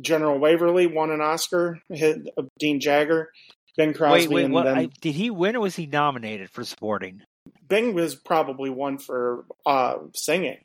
[0.00, 1.80] General Waverly won an Oscar.
[1.90, 3.30] hit- uh, Dean Jagger,
[3.76, 4.44] Bing Crosby, wait, wait.
[4.46, 4.64] and What?
[4.64, 7.22] then I, did he win or was he nominated for supporting?
[7.66, 10.58] Bing was probably one for uh, singing.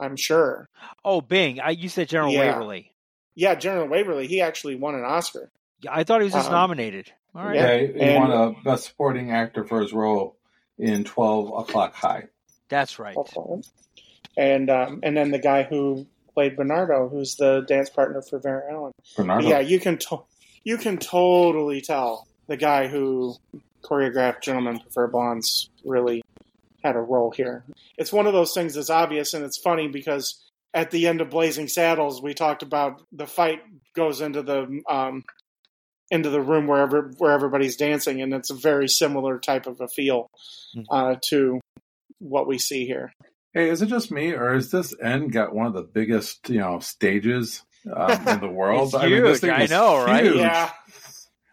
[0.00, 0.68] I'm sure.
[1.04, 1.60] Oh, Bing.
[1.60, 2.40] I, you said General Yeah.
[2.40, 2.92] Waverly.
[3.34, 5.50] Yeah, General Waverly, he actually won an Oscar.
[5.80, 7.10] Yeah, I thought he was just Um, nominated.
[7.34, 7.54] All right.
[7.56, 10.36] Yeah, he he And- won a Best Supporting Actor for his role
[10.78, 12.24] in 12 O'Clock High.
[12.68, 13.16] That's right.
[14.36, 18.62] And um, and then the guy who played Bernardo, who's the dance partner for Vera
[18.70, 18.92] Ellen.
[19.16, 19.48] Bernardo.
[19.48, 20.24] Yeah, you can to-
[20.64, 23.36] you can totally tell the guy who
[23.82, 26.22] choreographed Gentlemen Prefer Blondes really
[26.82, 27.64] had a role here.
[27.96, 30.42] It's one of those things that's obvious and it's funny because
[30.74, 33.60] at the end of Blazing Saddles, we talked about the fight
[33.94, 35.22] goes into the um,
[36.10, 39.88] into the room wherever where everybody's dancing, and it's a very similar type of a
[39.88, 40.28] feel
[40.74, 40.82] Hmm.
[40.90, 41.60] uh, to
[42.18, 43.12] what we see here.
[43.54, 46.58] Hey, is it just me, or is this end got one of the biggest, you
[46.58, 48.92] know, stages um, in the world?
[48.92, 49.44] It's huge.
[49.44, 50.24] I is know, right?
[50.24, 50.38] huge.
[50.38, 50.70] Yeah,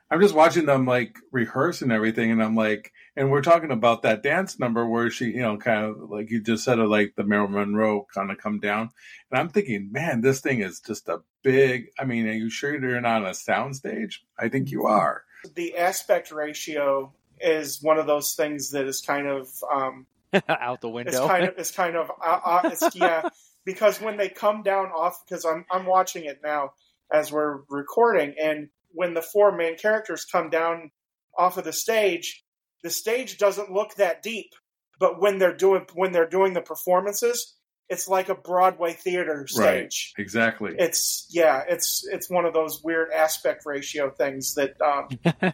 [0.09, 4.01] I'm just watching them like rehearse and everything, and I'm like, and we're talking about
[4.01, 7.13] that dance number where she, you know, kind of like you just said, of like
[7.15, 8.89] the Marilyn Monroe kind of come down,
[9.29, 11.89] and I'm thinking, man, this thing is just a big.
[11.99, 14.25] I mean, are you sure you're not on a sound stage?
[14.39, 15.23] I think you are.
[15.55, 20.05] the aspect ratio is one of those things that is kind of um,
[20.49, 21.09] Out the window.
[21.09, 21.33] it's window.
[21.33, 23.29] kind of it's kind of uh, uh, it's, yeah
[23.65, 26.71] because when they come down off because I'm I'm watching it now
[27.11, 30.91] as we're recording and when the four main characters come down
[31.37, 32.43] off of the stage,
[32.83, 34.53] the stage doesn't look that deep.
[34.99, 37.55] But when they're doing when they're doing the performances,
[37.89, 40.13] it's like a Broadway theater stage.
[40.17, 40.23] Right.
[40.23, 40.75] Exactly.
[40.77, 45.53] It's yeah, it's it's one of those weird aspect ratio things that um,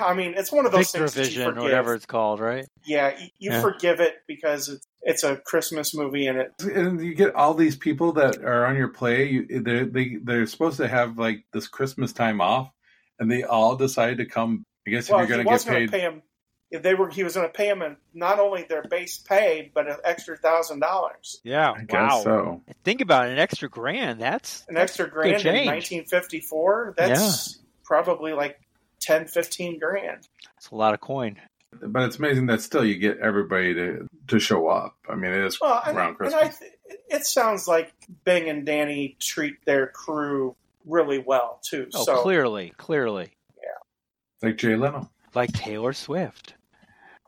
[0.00, 1.62] I mean, it's one of those Victor things that you Vision or forgive.
[1.64, 2.66] whatever it's called, right?
[2.84, 3.60] Yeah, you, you Yeah.
[3.60, 6.52] forgive it because it's it's a Christmas movie and it.
[6.62, 9.28] and you get all these people that are on your play.
[9.28, 12.70] You, they they they're supposed to have like this Christmas time off,
[13.18, 14.64] and they all decide to come.
[14.86, 16.22] I guess Well, if you're going to get paid, pay him.
[16.72, 19.70] If they were, he was going to pay him in not only their base pay,
[19.74, 21.70] but an extra thousand dollars, Yeah.
[21.72, 22.20] I guess wow.
[22.24, 22.62] so.
[22.82, 24.20] Think about it, an extra grand.
[24.20, 26.94] That's an extra grand in 1954.
[26.96, 28.58] That's probably like
[29.02, 30.26] 10, 15 grand.
[30.54, 31.36] that's a lot of coin.
[31.80, 34.94] But it's amazing that still you get everybody to to show up.
[35.08, 36.42] I mean, it is Well, around and Christmas.
[36.42, 36.72] I, th-
[37.08, 37.92] it sounds like
[38.24, 40.54] Bing and Danny treat their crew
[40.86, 41.88] really well too.
[41.94, 44.46] Oh, so clearly, clearly, Yeah.
[44.48, 46.54] like Jay Leno, like Taylor Swift.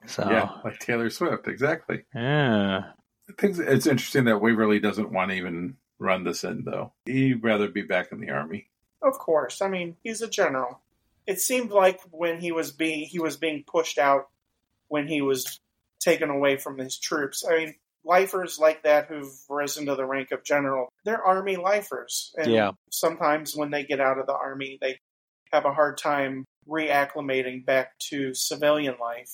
[0.06, 2.04] So yeah, like Taylor Swift, exactly.
[2.14, 2.82] yeah.
[3.26, 6.92] I think it's interesting that Waverly doesn't want to even run this in, though.
[7.06, 8.68] He'd rather be back inn the army.
[9.00, 9.62] Of course.
[9.62, 10.80] I mean, he's a general.
[11.26, 14.28] It seemed like when he was being he was being pushed out
[14.88, 15.60] when he was
[16.00, 17.44] taken away from his troops.
[17.48, 22.34] I mean, lifers like that who've risen to the rank of general, they're army lifers.
[22.36, 22.72] And Yeah.
[22.90, 24.98] sometimes when they get out of the army, they
[25.52, 29.30] have a hard time reacclimating back to civilian life.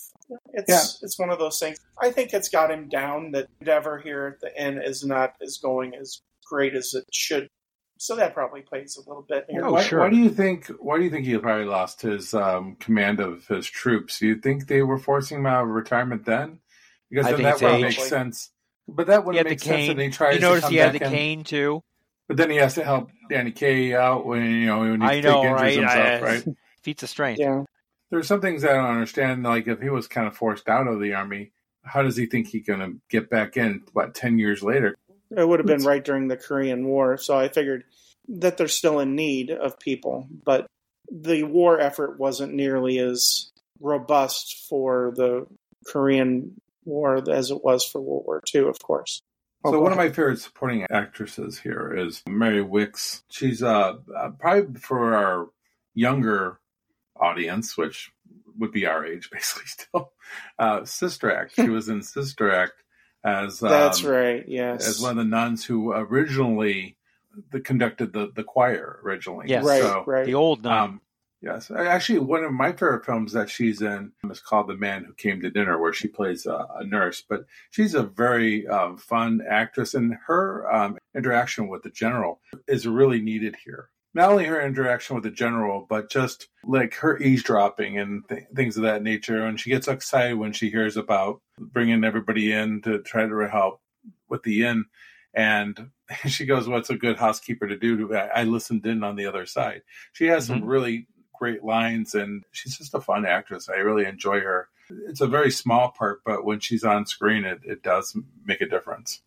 [0.53, 1.79] It's it's one of those things.
[2.01, 5.59] I think it's got him down that Endeavor here at the end is not is
[5.59, 7.49] going as great as it should.
[8.03, 9.63] So that probably plays a little bit here.
[9.63, 10.01] Oh, why, sure.
[10.01, 10.69] why do you think?
[10.79, 14.21] Why do you think he probably lost his um, command of his troops?
[14.21, 16.61] Do you think they were forcing him out of retirement then?
[17.11, 18.53] Because I then think that would make sense.
[18.89, 19.77] But that wouldn't had the make sense.
[19.77, 19.91] cane.
[19.91, 21.11] And he tries You to notice come he had the in.
[21.11, 21.83] cane too.
[22.27, 25.21] But then he has to help Danny Kaye out when you know when he I
[25.21, 25.79] know, injures right?
[25.79, 26.45] himself, I- right?
[26.83, 27.39] Feats of strength.
[27.39, 27.65] Yeah.
[28.11, 29.43] There's some things I don't understand.
[29.43, 31.53] Like if he was kind of forced out of the army,
[31.85, 33.83] how does he think he's going to get back in?
[33.93, 34.97] What ten years later?
[35.37, 37.85] It would have been right during the Korean War, so I figured
[38.29, 40.67] that they're still in need of people, but
[41.11, 43.51] the war effort wasn't nearly as
[43.81, 45.47] robust for the
[45.87, 49.23] Korean War as it was for World War II, of course.
[49.65, 53.23] Oh, So one of my favorite supporting actresses here is Mary Wickes.
[53.29, 55.49] She's uh, uh probably for our
[55.95, 56.59] younger
[57.17, 58.11] audience, which
[58.59, 60.13] would be our age basically still.
[60.59, 61.55] Uh, Sister Act.
[61.55, 62.83] She was in Sister Act
[63.25, 64.45] as um, That's right.
[64.47, 64.87] Yes.
[64.87, 66.97] as one of the nuns who originally
[67.51, 69.47] the, conducted the the choir originally.
[69.49, 69.65] Yes.
[69.65, 69.83] right.
[69.83, 70.27] So, right.
[70.27, 70.73] The old nun.
[70.73, 71.01] um,
[71.41, 75.15] yes, actually, one of my favorite films that she's in is called "The Man Who
[75.15, 77.23] Came to Dinner," where she plays a, a nurse.
[77.27, 82.87] But she's a very um, fun actress, and her um, interaction with the general is
[82.87, 83.91] really needed here.
[84.13, 88.77] Not only her interaction with the general, but just like her eavesdropping and th- things
[88.77, 89.47] of that nature.
[89.47, 93.81] And she gets excited when she hears about bringing everybody in to try to help
[94.29, 94.87] with the inn.
[95.33, 95.91] And
[96.27, 99.47] she goes, "What's a good housekeeper to do?" I I listened in on the other
[99.47, 99.83] side.
[100.13, 100.69] She has some mm-hmm.
[100.69, 101.07] really
[101.41, 103.69] great lines, and she's just a fun actress.
[103.69, 104.69] I really enjoy her.
[105.09, 108.69] It's a very small part, but when she's on screen, it, it does make a
[108.69, 109.23] difference.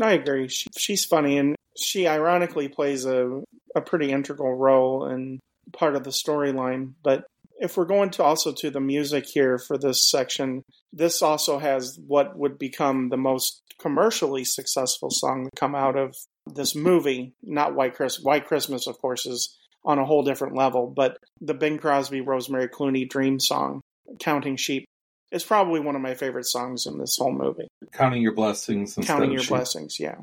[0.00, 0.48] I agree.
[0.48, 3.42] She, she's funny, and she ironically plays a,
[3.76, 5.38] a pretty integral role in
[5.72, 6.94] part of the storyline.
[7.04, 7.26] But
[7.60, 10.62] if we're going to also to the music here for this section,
[10.92, 16.14] this also has what would become the most commercially successful song to come out of
[16.46, 17.32] this movie.
[17.42, 18.24] Not White Christmas.
[18.24, 20.92] White Christmas, of course, is on a whole different level.
[20.94, 23.82] But the Bing Crosby, Rosemary Clooney dream song,
[24.18, 24.84] "Counting Sheep,"
[25.32, 27.68] is probably one of my favorite songs in this whole movie.
[27.92, 29.50] Counting your blessings, Counting your sheep.
[29.50, 30.16] blessings, yeah.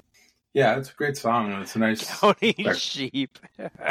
[0.54, 2.20] Yeah, it's a great song, and it's a nice.
[2.20, 3.39] Counting Back- sheep.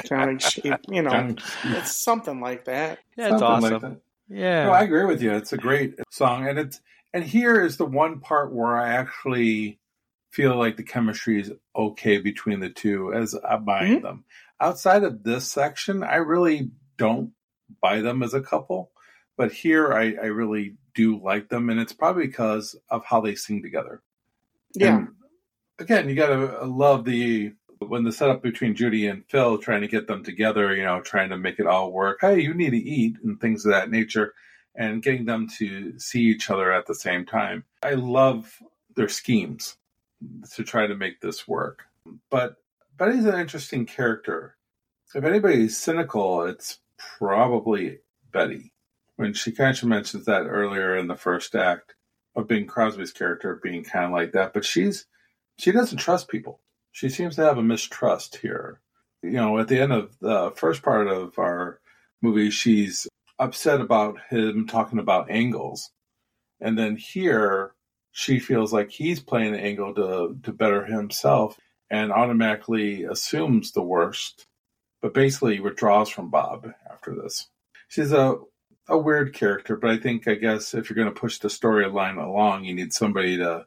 [0.04, 0.74] counting sheep.
[0.88, 3.00] You know, Counting- it's something like that.
[3.16, 3.72] That's something awesome.
[3.72, 4.00] like that.
[4.28, 4.64] yeah.
[4.66, 5.32] No, I agree with you.
[5.32, 6.80] It's a great song, and it's
[7.12, 9.78] and here is the one part where I actually
[10.30, 14.02] feel like the chemistry is okay between the two as I buy buying Mhm.
[14.02, 14.24] them.
[14.60, 17.32] Outside of this section, I really don't
[17.82, 18.92] buy them as a couple,
[19.36, 23.34] but here I, I really do like them, and it's probably because of how they
[23.34, 24.00] sing together.
[24.74, 24.98] Yeah.
[24.98, 25.08] And
[25.82, 29.88] again, you gotta uh, love the when the setup between Judy and Phil trying to
[29.88, 32.18] get them together, you know, trying to make it all work.
[32.20, 34.34] Hey, you need to eat and things of that nature,
[34.74, 37.64] and getting them to see each other at the same time.
[37.82, 38.62] I love
[38.94, 39.76] their schemes
[40.54, 41.82] to try to make this work.
[42.30, 42.56] But
[42.96, 44.56] Betty's an interesting character.
[45.14, 46.78] If anybody's cynical, it's
[47.18, 47.98] probably
[48.32, 48.72] Betty.
[49.16, 51.94] When she kind of mentions that earlier in the first act
[52.34, 55.06] of Bing Crosby's character being kind of like that, but she's
[55.62, 56.58] she doesn't trust people.
[56.90, 58.80] She seems to have a mistrust here.
[59.22, 61.78] You know, at the end of the first part of our
[62.20, 63.06] movie, she's
[63.38, 65.90] upset about him talking about angles.
[66.60, 67.74] And then here,
[68.10, 71.56] she feels like he's playing an angle to, to better himself
[71.90, 74.48] and automatically assumes the worst,
[75.00, 77.48] but basically withdraws from Bob after this.
[77.86, 78.34] She's a,
[78.88, 82.20] a weird character, but I think, I guess, if you're going to push the storyline
[82.20, 83.66] along, you need somebody to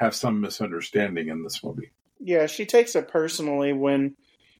[0.00, 1.90] have some misunderstanding in this movie.
[2.18, 4.16] Yeah, she takes it personally when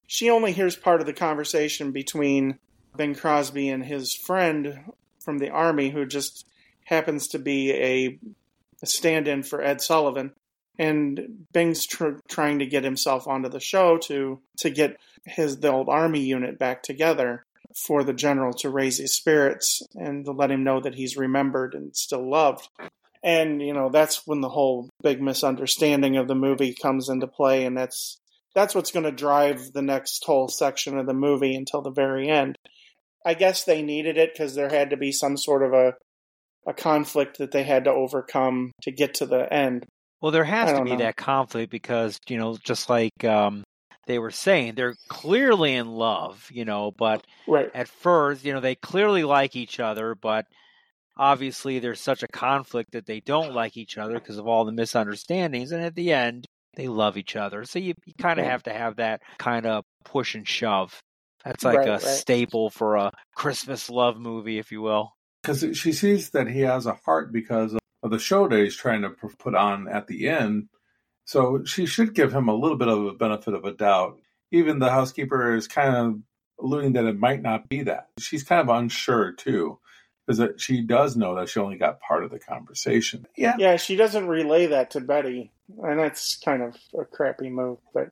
[0.06, 2.58] she only hears part of the conversation between
[2.94, 4.92] Bing Crosby and his friend
[5.24, 6.46] from the army, who just
[6.84, 8.18] happens to be a,
[8.82, 10.32] a stand-in for Ed Sullivan.
[10.78, 15.70] And Bing's tr- trying to get himself onto the show to to get his the
[15.70, 20.50] old army unit back together for the general to raise his spirits and to let
[20.50, 22.68] him know that he's remembered and still loved.
[23.22, 27.64] And you know that's when the whole big misunderstanding of the movie comes into play,
[27.64, 28.18] and that's
[28.54, 32.28] that's what's going to drive the next whole section of the movie until the very
[32.28, 32.56] end.
[33.24, 35.94] I guess they needed it because there had to be some sort of a
[36.66, 39.86] a conflict that they had to overcome to get to the end.
[40.20, 40.98] Well, there has to be know.
[40.98, 43.64] that conflict because, you know, just like um,
[44.06, 47.70] they were saying, they're clearly in love, you know, but Right.
[47.74, 50.46] at first, you know, they clearly like each other, but
[51.20, 54.72] obviously there's such a conflict that they don't like each other because of all the
[54.72, 55.70] misunderstandings.
[55.70, 56.46] And at the end,
[56.76, 57.64] they love each other.
[57.64, 60.98] So you, you kind of have to have that kind of push and shove.
[61.44, 62.00] That's like Right, a right.
[62.00, 65.12] staple for a Christmas love movie, if you will.
[65.42, 69.02] because she sees that he has a heart because of the show that he's trying
[69.02, 70.68] to put on at the end.
[71.26, 74.18] So she should give him a little bit of a benefit of a doubt.
[74.52, 76.20] Even the housekeeper is kind of
[76.64, 78.08] alluding that it might not be that.
[78.18, 79.78] She's kind of unsure too,
[80.30, 83.26] because that she does know that she only got part of the conversation.
[83.36, 85.50] Yeah, Yeah, she doesn't relay that to Betty,
[85.82, 87.78] and that's kind of a crappy move.
[87.92, 88.10] But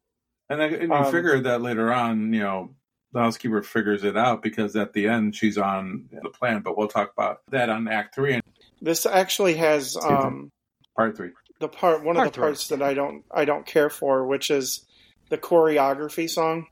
[0.50, 2.74] and, I, and you Um, figure that later on, you know,
[3.12, 6.62] the housekeeper figures it out because at the end she's on the plan.
[6.62, 8.42] But we'll talk about that on Act Three and
[8.82, 10.50] this actually has um,
[10.96, 11.30] Part Three.
[11.60, 12.42] the part one Part of the three.
[12.42, 14.84] parts that I don't I don't care for, which is
[15.30, 16.66] the choreography song.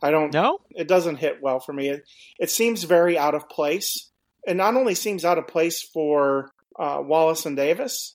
[0.00, 0.32] I don't.
[0.32, 0.58] No?
[0.70, 1.88] It doesn't hit well for me.
[1.88, 2.04] It,
[2.38, 4.08] it seems very out of place.
[4.44, 8.14] It not only seems out of place for uh, Wallace and Davis,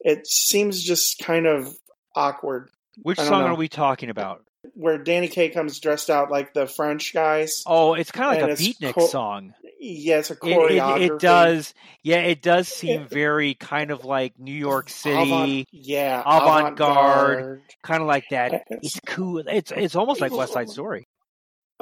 [0.00, 1.72] it seems just kind of
[2.16, 2.68] awkward.
[3.02, 3.46] Which song know.
[3.48, 4.44] are we talking about?
[4.74, 7.62] Where Danny Kaye comes dressed out like the French guys.
[7.66, 9.54] Oh, it's kind of like a beatnik co- song.
[9.80, 10.96] Yeah, it's a It, choreography.
[11.00, 15.20] it, it does, yeah, it does seem It- very kind of like New York City,
[15.32, 17.38] Avant, yeah, avant-garde.
[17.40, 17.62] avant-garde.
[17.82, 18.52] kind of like that.
[18.54, 19.38] It's- It's cool.
[19.48, 21.08] It's it's almost like West Side Story,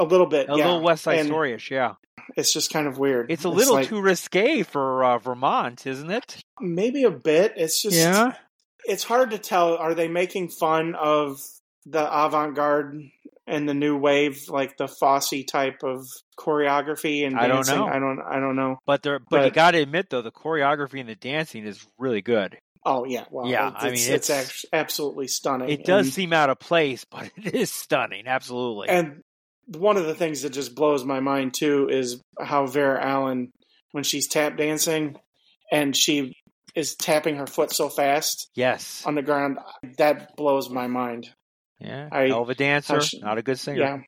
[0.01, 0.65] A little bit, a yeah.
[0.67, 1.71] little West Side And Story-ish.
[1.71, 1.95] Yeah,
[2.37, 3.31] It's just kind of weird.
[3.31, 6.43] it's a little like- too risque for uh, Vermont, isn't it?
[6.61, 7.53] maybe a bit.
[7.57, 8.33] It's just yeah.
[8.85, 9.77] it's hard to tell.
[9.77, 11.41] Are they making fun of
[11.87, 13.01] the avant-garde
[13.47, 16.07] and the new wave, like the Fosse type of
[16.39, 17.39] choreography and dancing?
[17.39, 17.87] I don't know.
[17.87, 18.21] I don't.
[18.21, 18.79] I don't know.
[18.87, 22.23] But there, but, you got to admit though, the choreography and the dancing is really
[22.23, 22.59] good.
[22.85, 25.69] Oh yeah, well, Yeah, it's, I mean, it's, it's- act- absolutely stunning.
[25.69, 28.27] It does And- seem out of place, but it is stunning.
[28.27, 28.89] Absolutely.
[28.89, 29.23] And
[29.77, 33.53] one of the things that just blows my mind too is how Vera Ellen,
[33.93, 35.17] when she's tap dancing,
[35.71, 36.37] and she
[36.75, 39.05] is tapping her foot so fast yes.
[39.05, 39.59] on the ground,
[39.99, 41.29] that blows my mind.
[41.79, 42.09] Yeah.
[42.13, 43.81] I- Hell of a dancer, sh- not a good singer.
[43.81, 43.99] Yeah,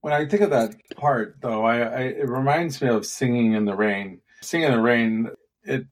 [0.00, 3.64] When I think of that part, though, I, I it reminds me of "Singing in
[3.64, 5.28] the Rain." "Singing in the Rain"
[5.64, 5.86] it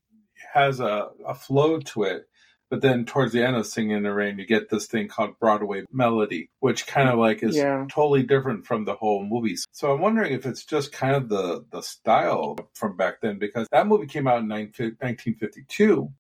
[0.53, 2.28] has a, a flow to it,
[2.71, 5.39] but then towards the end of "Singing in the Rain," you get this thing called
[5.39, 7.87] Broadway melody, which kind of like is Yeah.
[7.91, 9.57] totally different from the whole movie.
[9.73, 13.67] So I'm wondering if it's just kind of the the style from back then, because
[13.73, 16.13] that movie came out in 1952,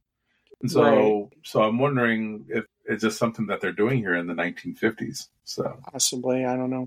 [0.62, 1.28] and so Right.
[1.44, 5.28] so I'm wondering if it's just something that they're doing here in the 1950s.
[5.44, 5.78] So.
[5.92, 6.44] possibly.
[6.44, 6.86] I don't know.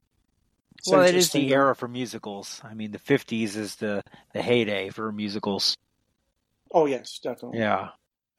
[0.78, 2.59] It's Well, it is the era for musicals.
[2.64, 4.01] I mean, the '50s is the
[4.34, 5.76] the heyday for musicals.
[6.74, 7.59] Oh yes, definitely.
[7.59, 7.89] Yeah.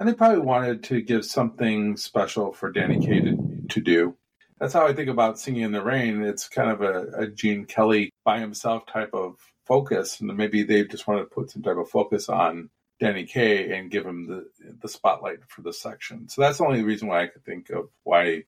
[0.03, 4.17] And they probably wanted to give something special for Danny Kaye to, to do.
[4.59, 6.25] That's how I think about Singing in the Rain.
[6.25, 10.19] It's kind of a, a Gene Kelly by himself type of focus.
[10.21, 13.93] And maybe they just wanted to put some type of focus on Danny Kaye and
[13.93, 14.49] give him the,
[14.81, 16.29] the spotlight for the section.
[16.29, 18.43] So that's the only reason why I could think of why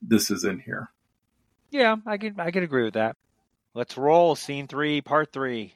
[0.00, 0.88] this is in here.
[1.70, 3.16] Yeah, I can I can agree with that.
[3.74, 5.74] Let's roll scene three, part three.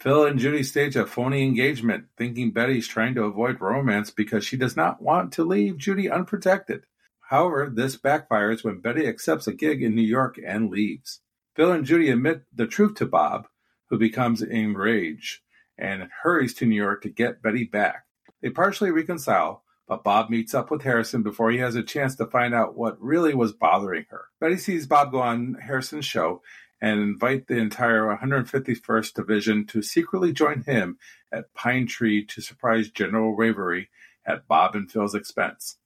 [0.00, 4.56] Phil and Judy stage a phony engagement, thinking Betty's trying to avoid romance because she
[4.56, 6.84] does not want to leave Judy unprotected.
[7.28, 11.20] However, this backfires when Betty accepts a gig in New York and leaves.
[11.54, 13.46] Phil and Judy admit the truth to Bob,
[13.90, 15.40] who becomes enraged
[15.76, 18.06] and hurries to New York to get Betty back.
[18.40, 22.26] They partially reconcile, but Bob meets up with Harrison before he has a chance to
[22.26, 24.28] find out what really was bothering her.
[24.40, 26.40] Betty sees Bob go on Harrison's show
[26.80, 30.98] and invite the entire 151st Division to secretly join him
[31.32, 33.88] at Pine Tree to surprise General Waverly
[34.24, 35.76] at Bob and Phil's expense.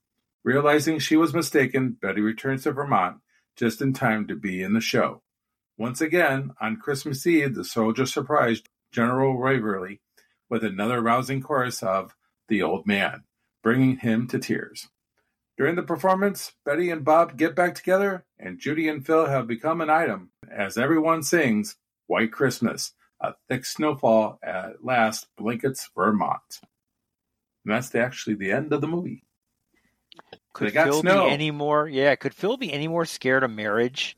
[0.44, 3.18] Realizing she was mistaken, Betty returns to Vermont
[3.56, 5.22] just in time to be in the show.
[5.76, 10.00] Once again, on Christmas Eve, the soldier surprised General Waverly
[10.48, 12.14] with another rousing chorus of
[12.48, 13.24] The Old Man,
[13.62, 14.88] bringing him to tears.
[15.56, 19.80] During the performance, Betty and Bob get back together, and Judy and Phil have become
[19.80, 21.76] an item as everyone sings
[22.06, 26.40] White Christmas, a thick snowfall at last blankets Vermont.
[27.64, 29.24] And that's the, actually the end of the movie.
[30.52, 31.26] Could They got Phil snow.
[31.26, 31.88] be any more?
[31.88, 34.16] Yeah, could Phil be any more scared of marriage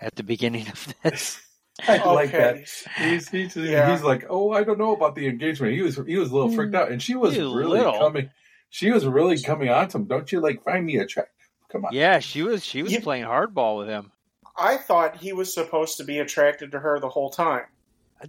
[0.00, 1.40] at the beginning of this?
[1.88, 2.58] I like that.
[2.98, 3.90] He's, he's, Yeah.
[3.90, 5.74] he's like, oh, I don't know about the engagement.
[5.74, 6.80] He was he was a little freaked hmm.
[6.80, 7.98] out, and she was was really little.
[7.98, 8.30] coming.
[8.72, 10.04] She was really coming on to him.
[10.06, 11.34] Don't you like find me attractive?
[11.70, 11.92] Come on.
[11.92, 12.64] Yeah, she was.
[12.64, 14.10] She was You- playing hardball with him.
[14.56, 17.64] I thought he was supposed to be attracted to her the whole time.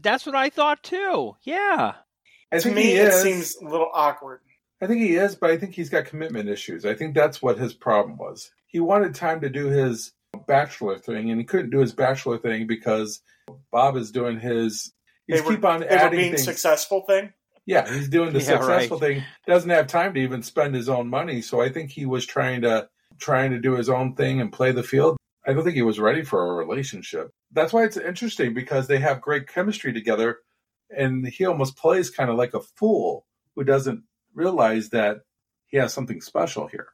[0.01, 1.35] That's what I thought too.
[1.43, 1.93] Yeah.
[2.51, 4.41] I to me, it seems a little awkward.
[4.81, 6.85] I think he is, but I think he's got commitment issues.
[6.85, 8.51] I think that's what his problem was.
[8.67, 10.11] He wanted time to do his
[10.45, 13.21] bachelor thing, and he couldn't do his bachelor thing because
[13.71, 14.91] Bob is doing his.
[15.27, 16.43] He's They were, keep on they were adding being things.
[16.43, 17.31] successful thing.
[17.65, 19.15] Yeah, he's doing the Yeah, successful right.
[19.15, 19.23] thing.
[19.47, 21.41] Doesn't have time to even spend his own money.
[21.41, 22.89] So I think he was trying to
[23.19, 25.17] trying to do his own thing and play the field.
[25.45, 27.31] I don't think he was ready for a relationship.
[27.51, 30.39] That's why it's interesting because they have great chemistry together,
[30.89, 34.03] and he almost plays kind of like a fool who doesn't
[34.33, 35.17] realize that
[35.67, 36.87] he has something special here.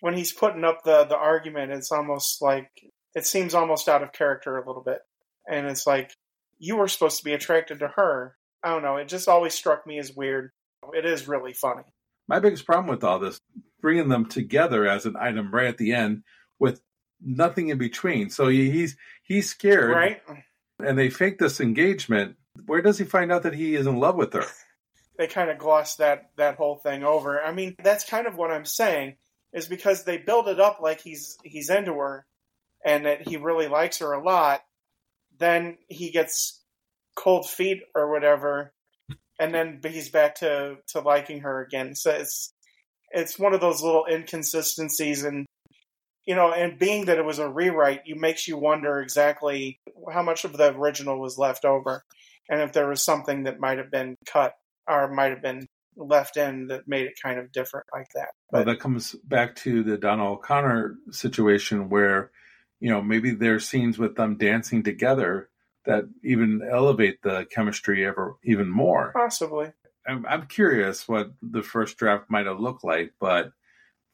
[0.00, 2.70] When he's putting up the the argument, it's almost like
[3.14, 5.00] it seems almost out of character a little bit,
[5.48, 6.12] and it's like
[6.58, 8.36] you were supposed to be attracted to her.
[8.62, 8.96] I don't know.
[8.96, 10.50] It just always struck me as weird.
[10.94, 11.82] It is really funny.
[12.28, 13.40] My biggest problem with all this,
[13.80, 16.22] bringing them together as an item right at the end
[16.58, 16.80] with
[17.20, 18.30] nothing in between.
[18.30, 20.22] So he, he's he's scared, Right?
[20.78, 22.36] and they fake this engagement.
[22.66, 24.44] Where does he find out that he is in love with her?
[25.16, 27.42] They kind of gloss that that whole thing over.
[27.42, 29.16] I mean, that's kind of what I'm saying
[29.52, 32.24] is because they build it up like he's he's into her
[32.84, 34.62] and that he really likes her a lot.
[35.38, 36.59] Then he gets
[37.16, 38.72] cold feet or whatever,
[39.38, 41.94] and then he's back to to liking her again.
[41.94, 42.52] So it's
[43.10, 45.46] it's one of those little inconsistencies and
[46.24, 49.80] you know and being that it was a rewrite you makes you wonder exactly
[50.12, 52.02] how much of the original was left over
[52.48, 54.54] and if there was something that might have been cut
[54.88, 58.64] or might have been left in that made it kind of different like that Well,
[58.64, 62.30] that comes back to the Donald O'Connor situation where,
[62.78, 65.49] you know, maybe there's scenes with them dancing together
[65.86, 69.12] that even elevate the chemistry ever even more.
[69.12, 69.72] possibly
[70.06, 73.52] I'm, I'm curious what the first draft might have looked like, but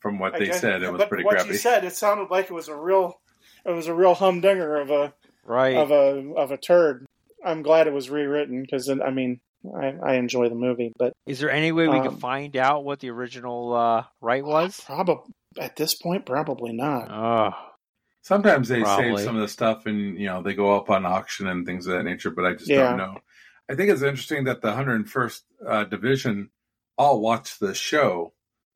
[0.00, 1.50] from what I they guess- said, it was but pretty what crappy.
[1.50, 3.14] you said it sounded like it was a real
[3.64, 5.14] it was a real humdinger of a
[5.44, 5.76] Right.
[5.76, 7.06] of a of a turd
[7.44, 9.38] i'm glad it was rewritten because i mean
[9.80, 12.84] I, I enjoy the movie but Is there any way we Um, can find out
[12.84, 14.80] what the original uh, right was?
[14.84, 17.50] probably at this point probably not Oh,
[18.26, 19.18] Sometimes they Probably.
[19.18, 21.86] save some of the stuff and, you know, they go up on auction and things
[21.86, 22.88] of that nature, but I just Yeah.
[22.88, 23.18] don't know.
[23.70, 26.50] I think it's interesting that the 101st uh, Division
[26.98, 28.32] all watched the show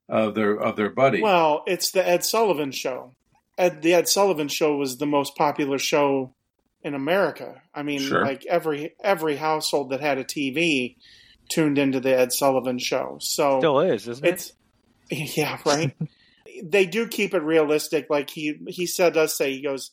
[0.08, 1.20] of their of their buddy.
[1.20, 3.16] Well, it's the Ed Sullivan show.
[3.58, 6.32] Ed, the Ed Sullivan show was the most popular show
[6.84, 7.60] in America.
[7.74, 8.24] I mean, Sure.
[8.24, 10.96] like every every household that had a TV
[11.48, 13.16] tuned into the Ed Sullivan show.
[13.20, 14.52] So still is, isn't it?
[15.10, 15.92] it's yeah, right.
[16.62, 18.06] They do keep it realistic.
[18.10, 19.90] Like he he said, does say he goes,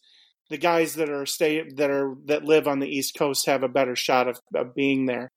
[0.50, 3.68] the guys that are stay that are that live on the East Coast have a
[3.70, 5.30] better shot of, of being there.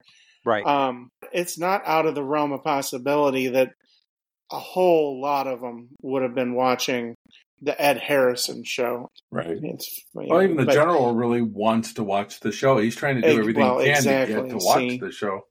[0.45, 0.65] Right.
[0.65, 3.73] Um, it's not out of the realm of possibility that
[4.51, 7.15] a whole lot of them would have been watching
[7.61, 9.07] the Ed Harrison show.
[9.29, 9.59] right.
[9.61, 12.79] It's, Well, even the but- general really wants to watch the show.
[12.79, 14.35] He's trying to do everything well, he can to exactly.
[14.35, 14.97] get to watch See?
[14.97, 15.41] the show.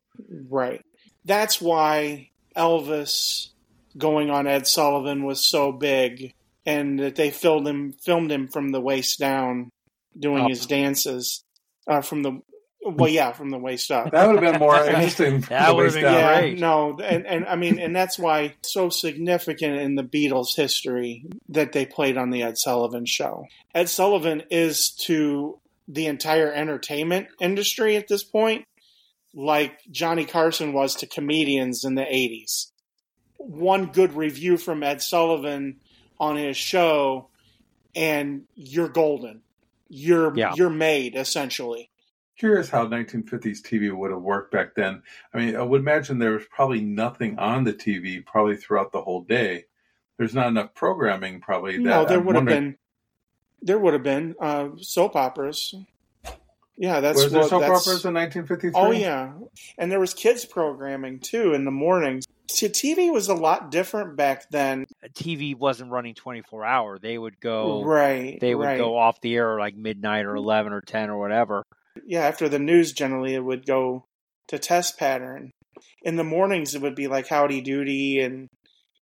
[0.49, 0.83] Right.
[1.25, 3.51] That's why Elvis
[3.97, 6.35] going on Ed Sullivan was so big,
[6.67, 9.71] and that they filmed him filmed him from the waist down,
[10.19, 10.51] doing Up.
[10.51, 11.43] his dances
[11.87, 12.41] uh, from the
[12.83, 14.11] well, yeah, from the waist up.
[14.11, 15.41] That would have been more interesting.
[15.49, 16.47] That would have waist been down.
[16.49, 20.57] yeah, no, and and I mean, and that's why it's so significant in the Beatles'
[20.57, 23.45] history that they played on the Ed Sullivan Show.
[23.75, 28.65] Ed Sullivan is to the entire entertainment industry at this point,
[29.35, 32.70] like Johnny Carson was to comedians in the '80s.
[33.43, 35.81] One good review from Ed Sullivan
[36.19, 37.29] on his show,
[37.97, 39.41] and you're golden.
[39.89, 40.53] You're Yeah.
[40.55, 41.91] you're made essentially.
[42.37, 45.03] Curious how 1950s TV would have worked back then.
[45.35, 49.01] I mean, I would imagine there was probably nothing on the TV probably throughout the
[49.01, 49.65] whole day.
[50.17, 51.79] There's not enough programming probably.
[51.79, 52.77] That No, there I'm would have been
[53.63, 55.75] there would have been uh, soap operas.
[56.77, 58.73] Yeah, that's Was there what soap that's, operas in 1953?
[58.75, 59.33] Oh yeah,
[59.77, 62.27] and there was kids programming too in the mornings.
[62.51, 64.87] See, TV was a lot different back then.
[65.15, 66.99] TV wasn't running 24 hour.
[66.99, 68.39] They would go right.
[68.41, 68.79] they would right.
[68.79, 70.45] go off the air like midnight or mm-hmm.
[70.45, 71.63] 11 or 10 or whatever.
[72.05, 74.05] Yeah, after the news, generally it would go
[74.49, 75.53] to test pattern.
[76.03, 78.49] In the mornings, it would be like Howdy Doody and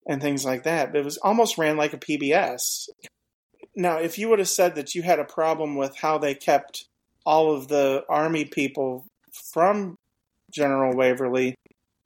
[0.07, 0.93] and things like that.
[0.93, 2.89] But it was almost ran like a PBS.
[3.75, 6.85] Now, if you would have said that you had a problem with how they kept
[7.25, 9.07] all of the army people
[9.53, 9.97] from
[10.53, 11.55] General Waverly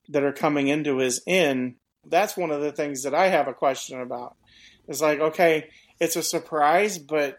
[0.09, 3.55] that are coming into his inn, that's one of the things that I have a
[3.55, 4.37] question about.
[4.89, 7.39] It's like, okay, it's a surprise, but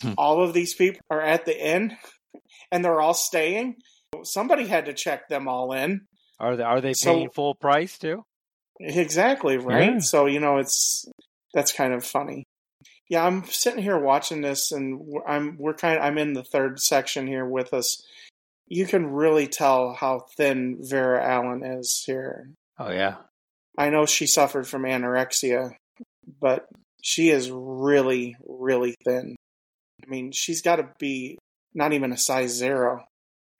[0.00, 0.14] Hmm.
[0.16, 1.96] all of these people are at the inn
[2.72, 3.76] and they're all staying.
[4.24, 6.06] Somebody had to check them all in.
[6.40, 8.24] Are they are they So- paying full price too?
[8.80, 9.92] Exactly, right?
[9.92, 9.98] Yeah.
[9.98, 11.06] So, you know, it's
[11.54, 12.44] that's kind of funny.
[13.08, 16.80] Yeah, I'm sitting here watching this and I'm we're kind of, I'm in the third
[16.80, 18.02] section here with us.
[18.74, 22.48] You can really tell how thin Vera Ellen is here.
[22.78, 23.16] Oh yeah.
[23.76, 25.72] I know she suffered from anorexia,
[26.40, 26.66] but
[27.02, 29.36] she is really really thin.
[30.02, 31.36] I mean, she's got to be
[31.74, 33.04] not even a size 0.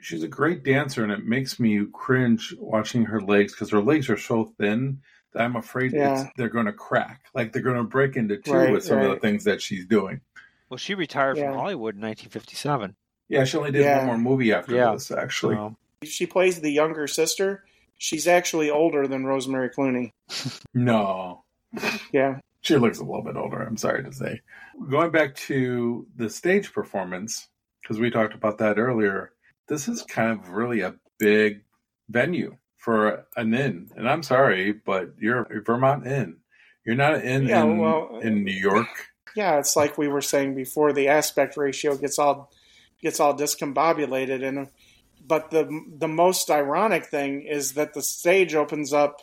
[0.00, 4.08] She's a great dancer, and it makes me cringe watching her legs because her legs
[4.08, 5.02] are so thin
[5.34, 6.22] that I'm afraid Yeah.
[6.22, 7.26] it's, they're going to crack.
[7.34, 9.84] Like they're going to break into two Right, with some of the things that she's
[9.86, 10.22] doing.
[10.70, 11.50] Well, she retired Yeah.
[11.50, 12.96] from Hollywood in 1957.
[13.32, 13.98] Yeah, she only did Yeah.
[13.98, 14.92] one more movie after Yeah.
[14.92, 15.54] this, actually.
[15.56, 17.64] So, She plays the younger sister.
[17.96, 20.10] She's actually older than Rosemary Clooney.
[20.74, 21.44] No,
[22.12, 22.40] Yeah.
[22.60, 23.62] she looks a little bit older.
[23.62, 24.40] I'm sorry to say.
[24.90, 27.48] Going back to the stage performance,
[27.80, 29.32] because we talked about that earlier.
[29.68, 31.62] This is kind of really a big
[32.08, 36.38] venue for an inn, and I'm sorry, but you're a Vermont Inn.
[36.84, 38.88] You're not an inn Yeah, in, well- in New York.
[39.36, 40.92] Yeah, it's like we were saying before.
[40.92, 42.52] The aspect ratio gets all
[43.02, 44.68] gets all discombobulated, and
[45.26, 49.16] but the the most ironic thing is that the stage opens up,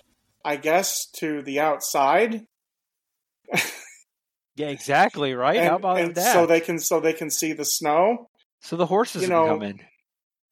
[0.46, 2.46] I guess, to the outside.
[4.56, 5.58] yeah, exactly right.
[5.58, 6.34] and, How about and that?
[6.34, 8.30] So they can so they can see the snow.
[8.62, 9.80] So the horses you can know, come in.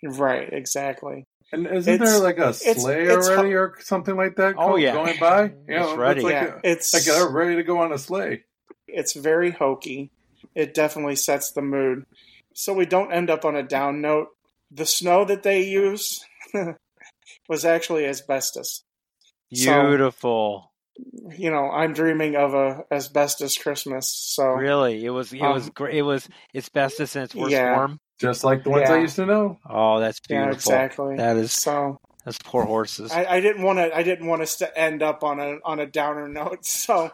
[0.04, 0.48] Right.
[0.52, 1.26] Exactly.
[1.52, 4.56] And isn't It's- there like a it's- sleigh it's already or something like that?
[4.58, 4.94] Oh, yeah.
[4.94, 5.44] going by.
[5.44, 6.22] You It's ready.
[6.22, 6.54] Like, yeah.
[6.64, 8.44] a, It's like they're ready to go on a sleigh.
[8.88, 10.12] it's very hokey.
[10.56, 12.06] It definitely sets the mood.
[12.60, 14.30] So we don't end up on a down note.
[14.72, 16.26] The snow that they use
[17.48, 18.84] was actually asbestos.
[19.54, 20.72] So- Beautiful.
[21.38, 24.12] You know, I'm dreaming of a asbestos Christmas.
[24.12, 25.32] So really, it was.
[25.32, 25.94] It Um, was great.
[25.96, 27.76] It was asbestos in its worst yeah.
[27.76, 28.00] form.
[28.20, 29.60] Just like the ones I used to know.
[29.70, 30.56] Oh, that's yeah, beautiful.
[30.74, 31.16] exactly.
[31.18, 31.54] That is.
[31.54, 33.12] so That's poor horses.
[33.12, 33.96] I, I didn't want to.
[33.96, 36.66] I didn't want us to end up on a on a downer note.
[36.66, 37.12] So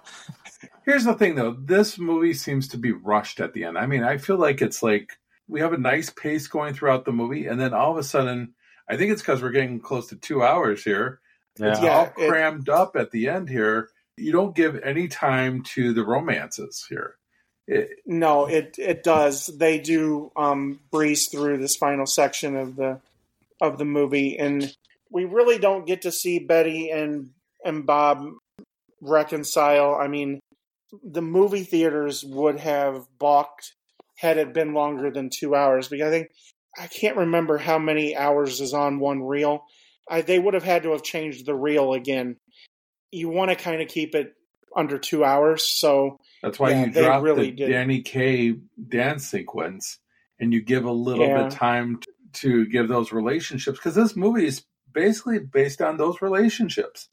[0.86, 1.52] Here's the thing, though.
[1.52, 3.78] This movie seems to be rushed at the end.
[3.78, 5.18] I mean, I feel like it's like
[5.48, 8.54] we have a nice pace going throughout the movie, and then all of a sudden,
[8.89, 11.20] I think it's because we're getting close to two hours here.
[11.60, 11.84] It's Yeah.
[11.84, 13.89] Yeah, all it- crammed up at the end here.
[14.18, 17.18] You don't give any time to the romances here.
[17.68, 19.48] It, no, it it does.
[19.48, 23.00] They do um, breeze through this final section of the
[23.62, 24.76] of the movie, and
[25.10, 27.30] we really don't get to see Betty and
[27.64, 28.34] and Bob
[29.02, 29.96] reconcile.
[29.96, 30.39] I mean,
[31.04, 33.74] the movie theaters would have balked
[34.24, 36.30] had it been longer than two hours because I think
[36.80, 39.65] I can't remember how many hours is on one reel.
[40.09, 42.38] I, they would have had to have changed the reel again.
[43.11, 44.34] You want to kind of keep it
[44.76, 47.69] under two hours, so That's why Yeah, you they drop really the did.
[47.69, 48.55] Danny Kaye
[48.89, 49.99] dance sequence
[50.39, 51.43] and you give a little Yeah.
[51.43, 51.99] bit time
[52.34, 57.09] to give those relationships because this movie is basically based on those relationships.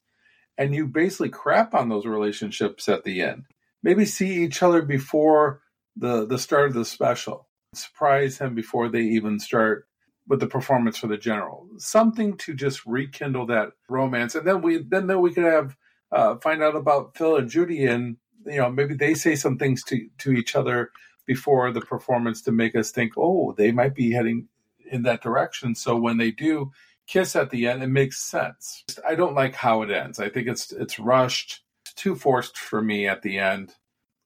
[0.56, 3.44] And you basically crap on those relationships at the end.
[3.82, 5.62] Maybe see each other before
[5.96, 7.48] the, the start of the special.
[7.74, 9.86] Surprise him before they even start
[10.26, 11.68] with the performance for the general.
[11.78, 14.34] Something to just rekindle that romance.
[14.34, 15.76] And then we then, then we could have
[16.12, 18.16] uh, find out about Phil and Judy and
[18.46, 20.90] you know maybe they say some things to to each other
[21.26, 24.48] before the performance to make us think oh they might be heading
[24.90, 26.70] in that direction so when they do
[27.06, 30.48] kiss at the end it makes sense i don't like how it ends i think
[30.48, 31.60] it's it's rushed
[31.96, 33.74] too forced for me at the end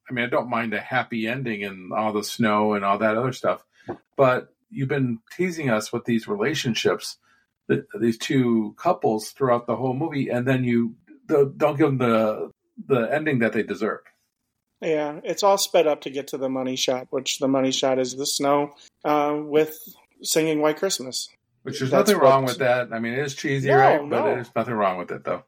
[0.09, 3.17] i mean i don't mind a happy ending and all the snow and all that
[3.17, 3.65] other stuff
[4.17, 7.17] but you've been teasing us with these relationships
[7.69, 10.95] th- these two couples throughout the whole movie and then you
[11.27, 12.51] the, don't give them the
[12.87, 14.01] the ending that they deserve
[14.83, 17.99] Yeah, it's all sped up to get to the money shot, which the money shot
[17.99, 18.75] is the snow
[19.05, 19.79] uh, with
[20.23, 21.29] singing White Christmas.
[21.63, 22.93] Which there's That's nothing wrong what- with that.
[22.93, 24.01] I mean, it is cheesy, No, right?
[24.01, 24.25] But no.
[24.27, 25.45] there's nothing wrong with it, though.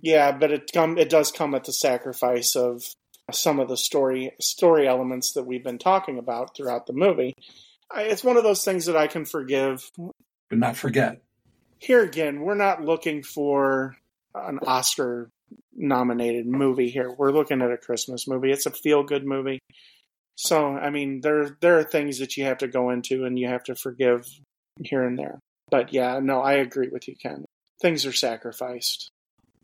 [0.00, 2.82] Yeah, but it come it does come at the sacrifice of
[3.34, 7.34] some of the story story elements that we've been talking about throughout the movie.
[7.92, 9.90] I, it's one of those things that I can forgive.
[10.48, 11.20] But not forget.
[11.78, 13.96] Here again, we're not looking for
[14.34, 15.30] an Oscar
[15.74, 17.10] nominated movie here.
[17.10, 18.50] We're looking at a Christmas movie.
[18.50, 19.60] It's a feel good movie.
[20.36, 23.48] So, I mean, there there are things that you have to go into and you
[23.48, 24.26] have to forgive
[24.82, 25.38] here and there.
[25.70, 27.44] But yeah, no, I agree with you, Ken.
[27.80, 29.10] Things are sacrificed.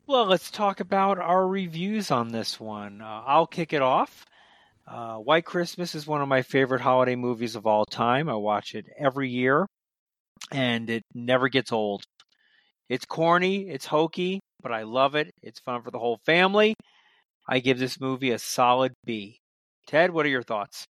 [0.08, 3.00] Well, let's talk about our reviews on this one.
[3.02, 4.24] Uh, I'll kick it off.
[4.86, 8.28] Uh, White Christmas is one of my favorite holiday movies of all time.
[8.28, 9.66] I watch it every year,
[10.52, 12.04] and it never gets old.
[12.88, 15.32] It's corny, it's hokey, but I love it.
[15.42, 16.76] It's fun for the whole family.
[17.48, 19.40] I give this movie a solid B.
[19.88, 20.86] Ted, what are your thoughts?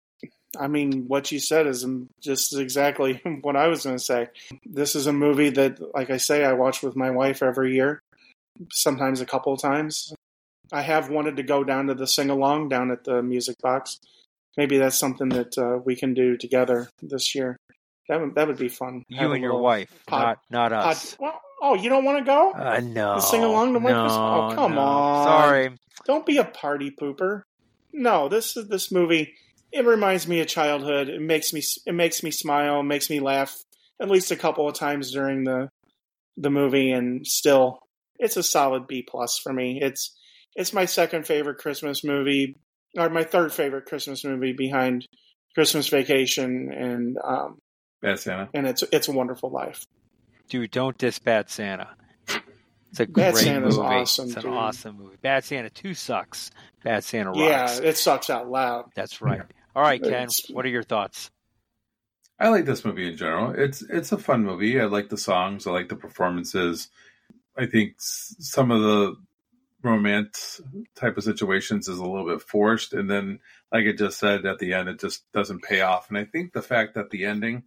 [0.59, 1.86] I mean, what you said is
[2.22, 4.28] just exactly what I was going to say.
[4.66, 8.01] This is a movie that, like I say, I watch with my wife every year,
[8.72, 10.14] sometimes a couple of times.
[10.72, 13.99] I have wanted to go down to the sing along down at the music box.
[14.58, 17.58] Maybe that's something that uh, we can do together this year.
[18.08, 19.03] That would, that would be fun.
[19.10, 21.18] You Have and your wife, pod- not not pod- us.
[21.20, 22.51] well, oh, you don't want to go?
[22.51, 23.20] Uh, no.
[23.20, 24.12] Sing along to no, Christmas?
[24.14, 24.82] Oh, come no.
[24.82, 25.26] on.
[25.26, 25.70] Sorry.
[26.06, 27.41] Don't be a party pooper.
[27.91, 29.34] No, this is this movie.
[29.72, 31.10] It reminds me of childhood.
[31.10, 33.56] It makes me it makes me smile, makes me laugh
[33.99, 35.70] at least a couple of times during the
[36.38, 37.80] the movie, and still,
[38.20, 39.80] it's a solid B plus for me.
[39.82, 40.16] It's
[40.55, 42.57] it's my second favorite Christmas movie,
[42.97, 45.05] or my third favorite Christmas movie behind
[45.53, 47.57] Christmas Vacation and um,
[48.01, 48.49] Bad Santa.
[48.53, 49.86] and it's it's a Wonderful Life.
[50.49, 51.89] Dude, don't diss Bad Santa.
[52.91, 53.88] It's a Bad great Santa's movie.
[53.88, 54.53] awesome, it's an dude.
[54.53, 55.18] awesome movie.
[55.22, 56.51] Bad Santa 2 sucks.
[56.84, 57.39] Bad Santa rocks.
[57.82, 58.86] Yeah, it sucks out loud.
[58.95, 59.41] That's right.
[59.76, 61.30] All right, Ken, It's- what are your thoughts?
[62.39, 63.53] I like this movie in general.
[63.57, 64.80] It's it's a fun movie.
[64.80, 65.68] I like the songs.
[65.68, 66.89] I like the performances.
[67.58, 69.16] I think some of the
[69.82, 70.60] romance
[70.95, 73.39] type of situations is a little bit forced, and then,
[73.72, 76.10] like I just said at the end, it just doesn't pay off.
[76.10, 77.64] And I think the fact that the ending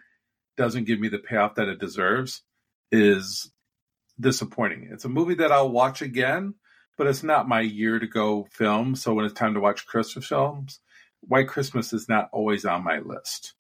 [0.56, 2.42] doesn't give me the payoff that it deserves
[2.90, 3.50] is
[4.18, 4.88] disappointing.
[4.90, 6.54] It's a movie that I'll watch again,
[6.96, 8.96] but it's not my year to go film.
[8.96, 10.80] So when it's time to watch Christmas films,
[11.20, 13.54] White Christmas is not always on my list.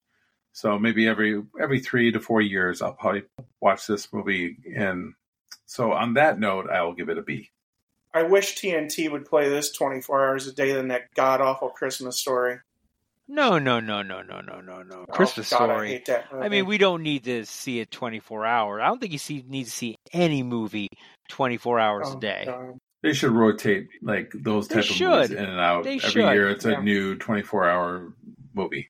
[0.52, 3.22] So maybe every every three to four years, I'll probably
[3.60, 4.56] watch this movie.
[4.76, 5.14] And
[5.68, 7.50] so on that note, I will give it a B.
[8.14, 12.16] I wish TNT would play this 24 hours a day than that god awful Christmas
[12.18, 12.58] story.
[13.28, 15.04] No, no, no, no, no, no, no, no.
[15.06, 15.88] Oh, Christmas God, I Story.
[15.88, 16.46] hate that movie.
[16.46, 18.80] I mean, we don't need to see it 24 hours.
[18.82, 20.88] I don't think you see, need to see any movie
[21.28, 22.42] 24 hours Oh, a day.
[22.46, 22.78] God.
[23.02, 25.84] They should rotate like those They type of movies in and out.
[25.84, 26.32] They Every should.
[26.32, 28.12] year, it's a new twenty four hour
[28.54, 28.88] movie.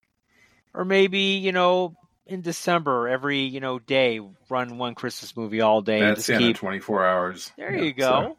[0.72, 1.94] Or maybe, you know,
[2.28, 6.38] in December, every, you know, day, run one Christmas movie all day and Bad just
[6.38, 6.56] keep.
[6.56, 7.50] twenty four hours.
[7.56, 8.36] There Yeah, you go.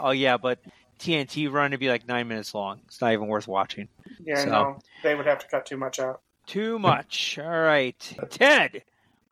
[0.00, 0.58] Oh, yeah, but
[0.98, 2.80] TNT run to be like nine minutes long.
[2.86, 3.88] It's not even worth watching.
[4.20, 6.20] Yeah, So- no, they would have to cut too much out.
[6.46, 7.38] Too much.
[7.38, 8.16] All right.
[8.30, 8.82] Ted,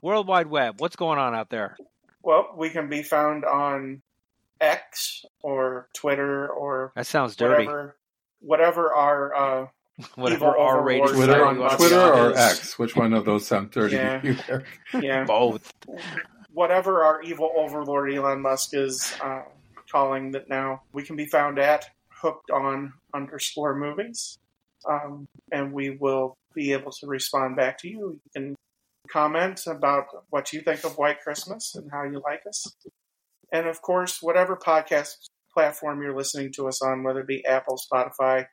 [0.03, 1.77] World Wide Web, what's going on out there?
[2.23, 4.03] Well, we can be found on
[4.61, 7.65] X or Twitter or That sounds dirty.
[7.67, 7.97] whatever,
[8.41, 9.67] whatever our uh,
[10.15, 12.37] Whatever Evil R rated Twitter, on Twitter or is.
[12.37, 12.79] X?
[12.79, 13.97] Which one of those sound dirty?
[13.97, 14.21] Yeah.
[14.21, 15.01] to you?
[15.01, 15.73] yeah Both.
[16.53, 19.43] whatever our evil overlord Elon Musk is uh,
[19.91, 20.83] calling that now.
[20.93, 24.39] We can be found at hooked on underscore movies,
[24.89, 28.21] um, and we will be able to respond back to you.
[28.25, 28.57] You can
[29.11, 32.75] comment about what you think of White Christmas and how you like us,
[33.51, 35.17] and of course, whatever podcast
[35.55, 38.47] platform you're listening to us on, whether it be Apple, Spotify,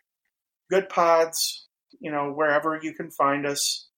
[0.72, 1.62] Goodpods,
[2.00, 3.90] you know, wherever you can find us,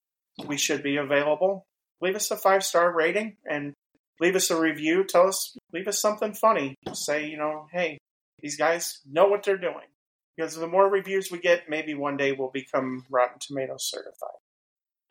[0.46, 1.66] we should be available.
[2.00, 3.72] Leave us a five star rating and
[4.20, 5.04] leave us a review.
[5.04, 6.74] Tell us, leave us something funny.
[6.92, 7.98] Say, you know, hey,
[8.40, 9.88] these guys know what they're doing.
[10.36, 14.36] Because the more reviews we get, maybe one day we'll become Rotten Tomatoes certified.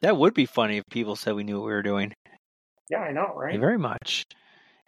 [0.01, 2.13] That would be funny if people said we knew what we were doing.
[2.89, 3.59] Yeah, I know, right?
[3.59, 4.25] Very much.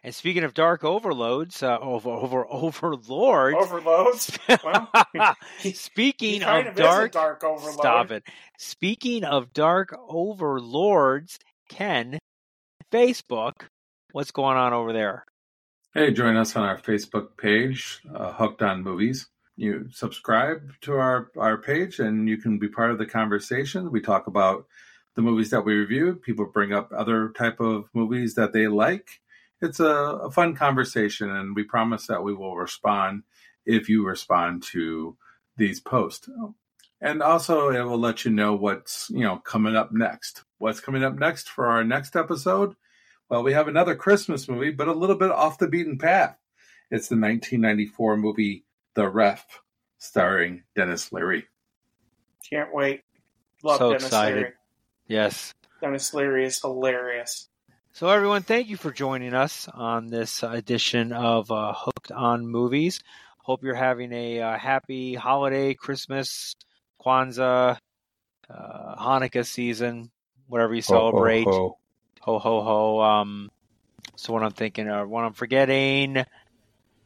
[0.03, 3.57] And speaking of dark overloads, uh, over over overlords.
[3.57, 4.37] Overloads.
[4.63, 4.89] Well,
[5.73, 7.73] speaking he kind of, of, is dark, a dark overload.
[7.73, 8.23] stop it.
[8.57, 11.39] Speaking of dark overlords,
[11.69, 12.19] Ken,
[12.91, 13.67] Facebook,
[14.11, 15.25] what's going on over there?
[15.93, 19.27] Hey, join us on our Facebook page, uh, Hooked on Movies.
[19.55, 23.91] You subscribe to our, our page and you can be part of the conversation.
[23.91, 24.67] We talk about
[25.15, 26.13] the movies that we review.
[26.13, 29.09] People bring up other type of movies that they like.
[29.61, 33.23] It's a, a fun conversation, and we promise that we will respond
[33.65, 35.17] if you respond to
[35.57, 36.29] these posts.
[37.01, 40.43] And also, it will let you know what's you know coming up next.
[40.57, 42.75] What's coming up next for our next episode?
[43.29, 46.37] Well, we have another Christmas movie, but a little bit off the beaten path.
[46.89, 49.45] It's the 1994 movie The Ref,
[49.97, 51.45] starring Denis Leary.
[52.49, 53.01] Can't wait.
[53.63, 54.35] Love So Denis excited.
[54.37, 54.53] Leary.
[55.07, 55.53] Yes.
[55.81, 57.49] Denis Leary is hilarious.
[57.97, 62.99] So, everyone, thank you for joining us on this edition of uh, Hooked on Movies.
[63.39, 66.53] Hope you're having a uh, happy holiday, Christmas,
[67.03, 67.79] Kwanzaa,
[68.51, 70.11] uh, Hanukkah season,
[70.45, 71.45] whatever you celebrate.
[71.45, 71.79] Ho,
[72.21, 72.61] ho ho, ho.
[72.61, 73.01] ho ho.
[73.01, 73.49] Um,
[74.15, 76.17] so what I'm thinking, or what I'm forgetting,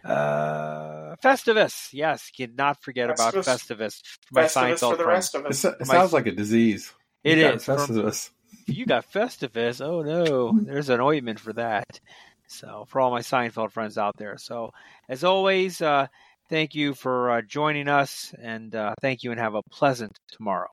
[0.04, 1.94] uh, Festivus.
[1.94, 3.46] Yes, you cannot forget about Festivus.
[3.46, 4.02] Festivus.
[4.30, 5.08] My Festivus Seinfeld for the friends.
[5.08, 5.60] rest of us.
[5.60, 6.94] sa- it My- sounds like a disease.
[7.24, 7.66] It You got is.
[7.66, 8.30] Festivus.
[8.68, 9.82] You got Festivus.
[9.82, 12.00] Oh no, there's an ointment for that.
[12.48, 14.38] So for all my Seinfeld friends out there.
[14.38, 14.72] So
[15.08, 16.08] as always, uh,
[16.50, 20.70] thank you for uh, joining us, and uh, thank you, and have a pleasant tomorrow.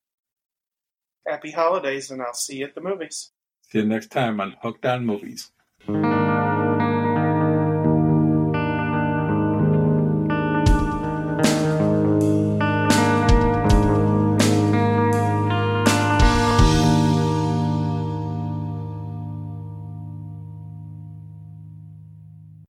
[1.26, 3.30] Happy holidays, and I'll see you at the movies.
[3.70, 5.50] See you next time on Hooked on Movies.
[5.86, 6.17] Thank